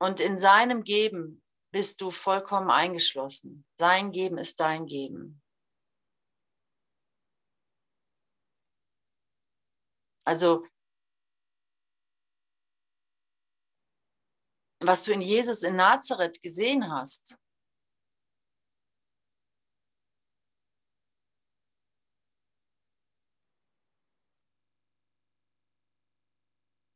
[0.02, 3.66] Und in seinem Geben bist du vollkommen eingeschlossen.
[3.78, 5.42] Sein Geben ist dein Geben.
[10.26, 10.66] Also
[14.82, 17.38] was du in Jesus in Nazareth gesehen hast.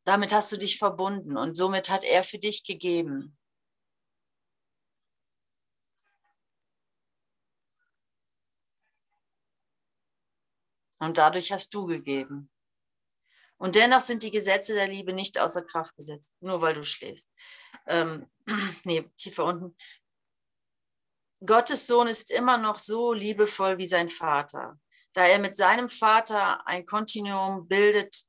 [0.06, 3.38] Damit hast du dich verbunden und somit hat er für dich gegeben.
[11.04, 12.50] Und dadurch hast du gegeben.
[13.58, 17.32] Und dennoch sind die Gesetze der Liebe nicht außer Kraft gesetzt, nur weil du schläfst.
[17.88, 18.30] Ähm,
[18.84, 19.76] nee, tiefer unten.
[21.46, 24.80] Gottes Sohn ist immer noch so liebevoll wie sein Vater.
[25.14, 28.24] Da er mit seinem Vater ein Kontinuum bildet,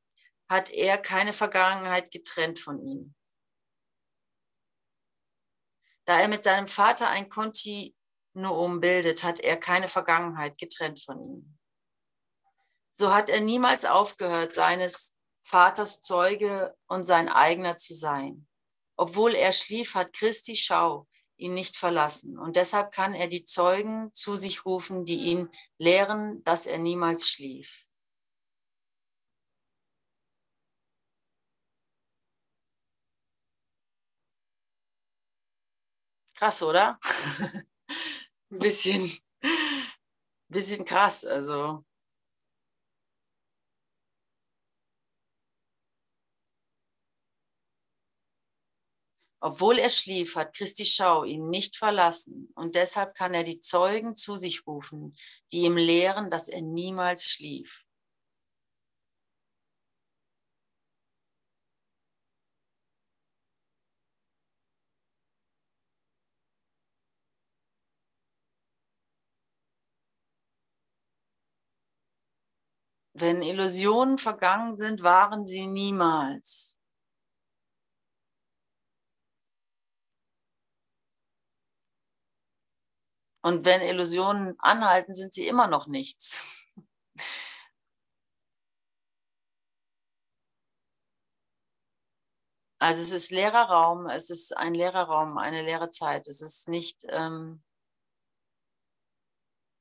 [0.49, 3.15] hat er keine Vergangenheit getrennt von ihm.
[6.07, 11.59] Da er mit seinem Vater ein Kontinuum bildet, hat er keine Vergangenheit getrennt von ihm.
[12.97, 18.47] So hat er niemals aufgehört, seines Vaters Zeuge und sein eigener zu sein.
[18.97, 22.39] Obwohl er schlief, hat Christi Schau ihn nicht verlassen.
[22.39, 27.29] Und deshalb kann er die Zeugen zu sich rufen, die ihn lehren, dass er niemals
[27.29, 27.91] schlief.
[36.37, 37.01] Krass, oder?
[38.51, 39.11] Ein bisschen,
[40.49, 41.25] bisschen krass.
[41.25, 41.85] Also
[49.47, 54.15] Obwohl er schlief, hat Christi Schau ihn nicht verlassen und deshalb kann er die Zeugen
[54.15, 55.15] zu sich rufen,
[55.53, 57.85] die ihm lehren, dass er niemals schlief.
[73.13, 76.81] Wenn Illusionen vergangen sind, waren sie niemals.
[83.45, 86.67] Und wenn Illusionen anhalten, sind sie immer noch nichts.
[92.79, 96.27] Also es ist leerer Raum, es ist ein leerer Raum, eine leere Zeit.
[96.27, 97.63] Es ist nicht, ähm,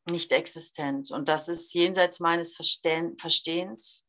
[0.10, 1.12] nicht existent.
[1.12, 4.06] Und das ist jenseits meines Verstehen, Verstehens.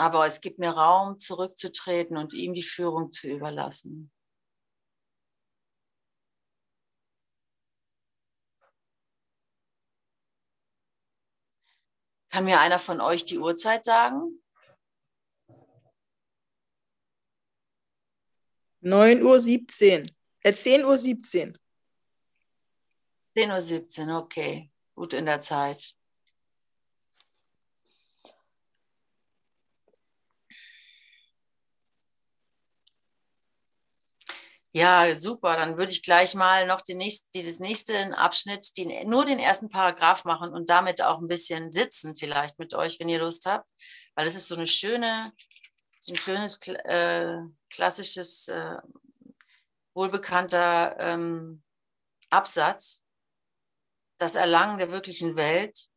[0.00, 4.10] Aber es gibt mir Raum, zurückzutreten und ihm die Führung zu überlassen.
[12.30, 14.42] Kann mir einer von euch die Uhrzeit sagen?
[18.80, 20.10] 9 Uhr 17.
[20.40, 21.58] Äh, 10 Uhr 17.
[23.36, 24.72] 10 Uhr 17, okay.
[24.94, 25.99] Gut in der Zeit.
[34.72, 35.56] Ja, super.
[35.56, 39.68] Dann würde ich gleich mal noch den nächsten, den nächsten Abschnitt, den, nur den ersten
[39.68, 43.68] Paragraph machen und damit auch ein bisschen sitzen, vielleicht mit euch, wenn ihr Lust habt.
[44.14, 45.32] Weil das ist so eine schöne,
[45.98, 48.76] so ein schönes, äh, klassisches, äh,
[49.94, 51.64] wohlbekannter ähm,
[52.30, 53.04] Absatz.
[54.18, 55.88] Das Erlangen der wirklichen Welt.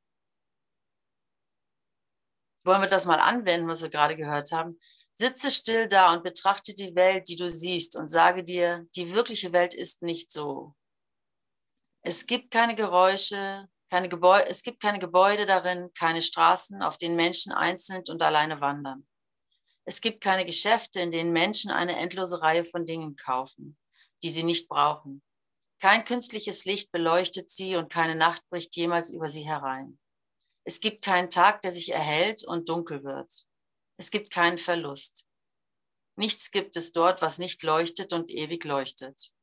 [2.64, 4.80] Wollen wir das mal anwenden, was wir gerade gehört haben?
[5.16, 9.54] Sitze still da und betrachte die Welt, die du siehst, und sage dir, die wirkliche
[9.54, 10.76] Welt ist nicht so.
[12.02, 17.16] Es gibt keine Geräusche, keine Gebäude, es gibt keine Gebäude darin, keine Straßen, auf denen
[17.16, 19.08] Menschen einzeln und alleine wandern.
[19.86, 23.78] Es gibt keine Geschäfte, in denen Menschen eine endlose Reihe von Dingen kaufen,
[24.24, 25.22] die sie nicht brauchen.
[25.80, 30.00] Kein künstliches Licht beleuchtet sie und keine Nacht bricht jemals über sie herein.
[30.64, 33.46] Es gibt keinen Tag, der sich erhellt und dunkel wird.
[33.98, 35.28] Es gibt keinen Verlust.
[36.16, 39.34] Nichts gibt es dort, was nicht leuchtet und ewig leuchtet.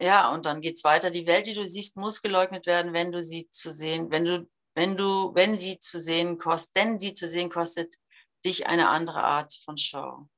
[0.00, 1.10] Ja, und dann geht es weiter.
[1.10, 4.50] Die Welt, die du siehst, muss geleugnet werden, wenn du sie zu sehen, wenn du,
[4.74, 7.94] wenn du, wenn sie zu sehen kostet, denn sie zu sehen kostet
[8.44, 10.28] dich eine andere Art von Schau.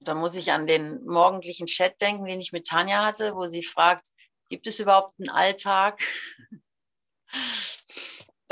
[0.04, 3.62] Da muss ich an den morgendlichen Chat denken, den ich mit Tanja hatte, wo sie
[3.62, 4.08] fragt,
[4.48, 6.02] gibt es überhaupt einen Alltag?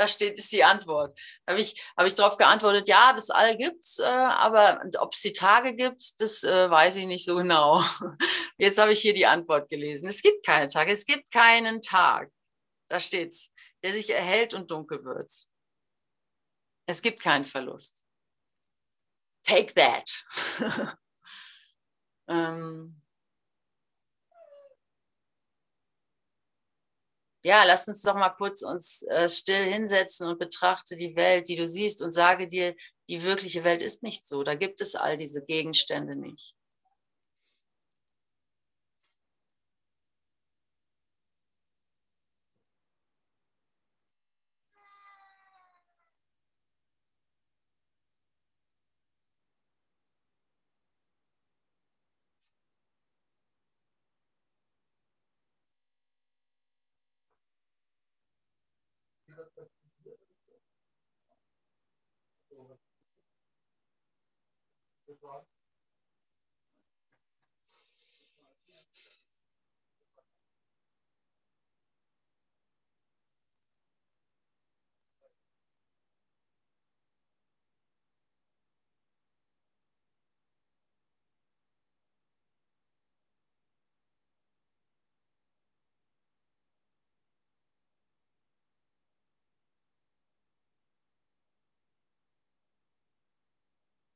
[0.01, 1.17] da steht ist die Antwort.
[1.47, 5.21] Habe ich, hab ich darauf geantwortet, ja, das All gibt es, äh, aber ob es
[5.21, 7.83] die Tage gibt, das äh, weiß ich nicht so genau.
[8.57, 10.07] Jetzt habe ich hier die Antwort gelesen.
[10.07, 12.31] Es gibt keine Tage, es gibt keinen Tag.
[12.89, 15.31] Da steht es, der sich erhält und dunkel wird.
[16.87, 18.05] Es gibt keinen Verlust.
[19.43, 20.25] Take that.
[22.31, 22.95] Ähm,
[27.43, 31.55] ja, lass uns doch mal kurz uns äh, still hinsetzen und betrachte die Welt, die
[31.57, 32.75] du siehst und sage dir,
[33.09, 34.43] die wirkliche Welt ist nicht so.
[34.43, 36.55] Da gibt es all diese Gegenstände nicht.
[65.23, 65.60] Yeah.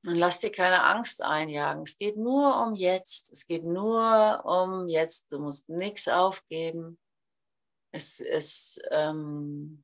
[0.05, 1.81] Und lass dir keine Angst einjagen.
[1.81, 3.31] Es geht nur um jetzt.
[3.31, 5.31] Es geht nur um jetzt.
[5.31, 6.99] Du musst nichts aufgeben.
[7.91, 8.79] Es ist.
[8.91, 9.83] Ähm,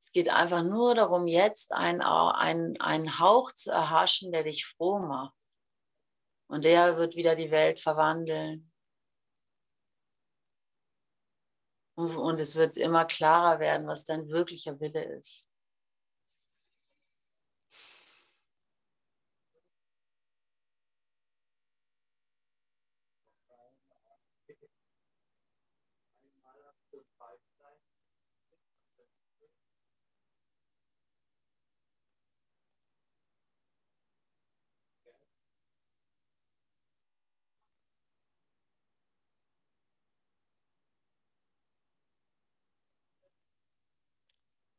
[0.00, 4.98] es geht einfach nur darum, jetzt einen, einen, einen Hauch zu erhaschen, der dich froh
[4.98, 5.36] macht.
[6.48, 8.71] Und der wird wieder die Welt verwandeln.
[11.94, 15.51] Und es wird immer klarer werden, was dein wirklicher Wille ist.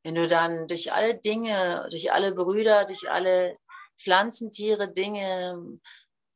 [0.04, 3.58] Wenn du dann durch alle Dinge, durch alle Brüder, durch alle
[3.98, 5.80] Pflanzentiere, Dinge,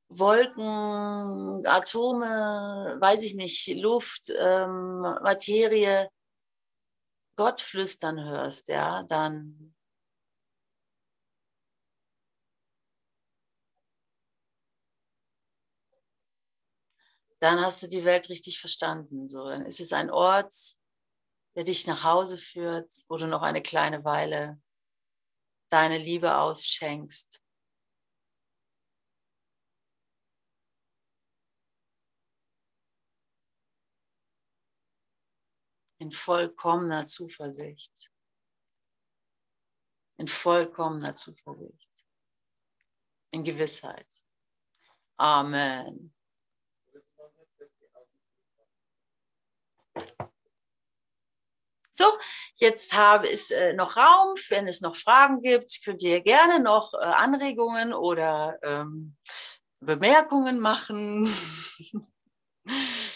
[0.10, 6.10] Wolken, Atome, weiß ich nicht, Luft, ähm, Materie,
[7.38, 9.74] Gott flüstern hörst, ja, dann
[17.40, 19.30] dann hast du die Welt richtig verstanden.
[19.30, 20.52] So, dann ist es ein Ort,
[21.58, 24.62] der dich nach Hause führt, wo du noch eine kleine Weile
[25.70, 27.44] deine Liebe ausschenkst.
[35.98, 38.12] In vollkommener Zuversicht.
[40.18, 42.08] In vollkommener Zuversicht.
[43.32, 44.24] In Gewissheit.
[45.18, 46.14] Amen.
[52.00, 52.06] So,
[52.58, 54.36] jetzt habe ich äh, noch Raum.
[54.50, 59.16] Wenn es noch Fragen gibt, könnt ihr gerne noch äh, Anregungen oder ähm,
[59.80, 61.28] Bemerkungen machen.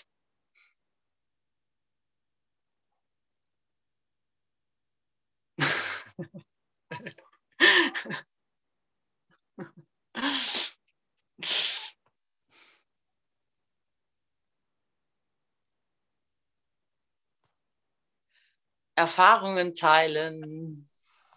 [18.96, 20.90] Erfahrungen teilen.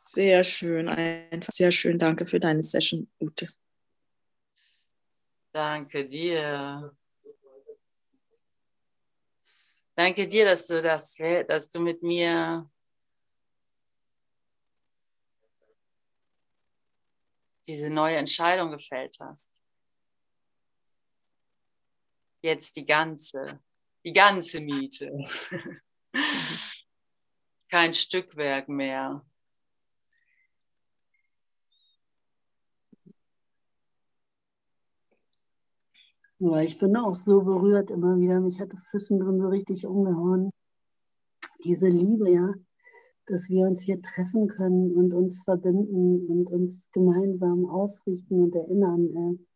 [0.04, 1.98] Sehr schön, einfach sehr schön.
[1.98, 3.48] Danke für deine Session, Ute.
[5.52, 6.94] Danke dir.
[9.96, 12.68] Danke dir, dass du das, dass du mit mir
[17.66, 19.62] diese neue Entscheidung gefällt hast.
[22.42, 23.60] Jetzt die ganze,
[24.04, 25.10] die ganze Miete.
[27.74, 29.26] kein Stückwerk mehr.
[36.38, 38.38] Ja, ich bin auch so berührt immer wieder.
[38.38, 40.50] Mich hat es zwischendrin so richtig umgehauen.
[41.64, 42.54] Diese Liebe, ja,
[43.26, 49.48] dass wir uns hier treffen können und uns verbinden und uns gemeinsam ausrichten und erinnern.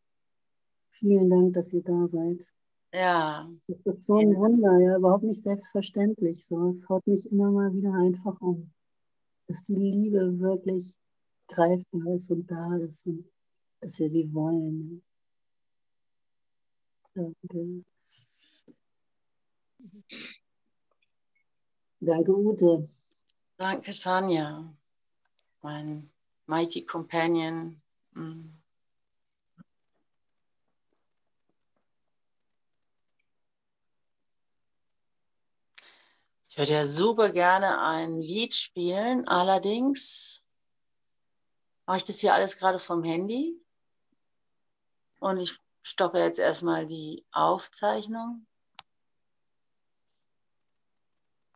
[0.91, 2.58] Vielen Dank, dass ihr da seid.
[2.93, 3.51] Ja.
[3.67, 6.45] Das ist so ein Wunder, ja, überhaupt nicht selbstverständlich.
[6.47, 8.71] So, es haut mich immer mal wieder einfach um,
[9.47, 10.97] dass die Liebe wirklich
[11.49, 13.25] greifbar ist und da ist und
[13.81, 15.03] dass wir sie wollen.
[17.15, 17.85] Danke.
[22.01, 22.89] Danke, Ute.
[23.57, 24.73] Danke, Tanja,
[25.63, 26.09] mein
[26.47, 27.81] Mighty Companion.
[28.15, 28.58] Mm.
[36.59, 40.45] Ich würde ja super gerne ein Lied spielen, allerdings
[41.87, 43.65] mache ich das hier alles gerade vom Handy
[45.21, 48.48] und ich stoppe jetzt erstmal die Aufzeichnung.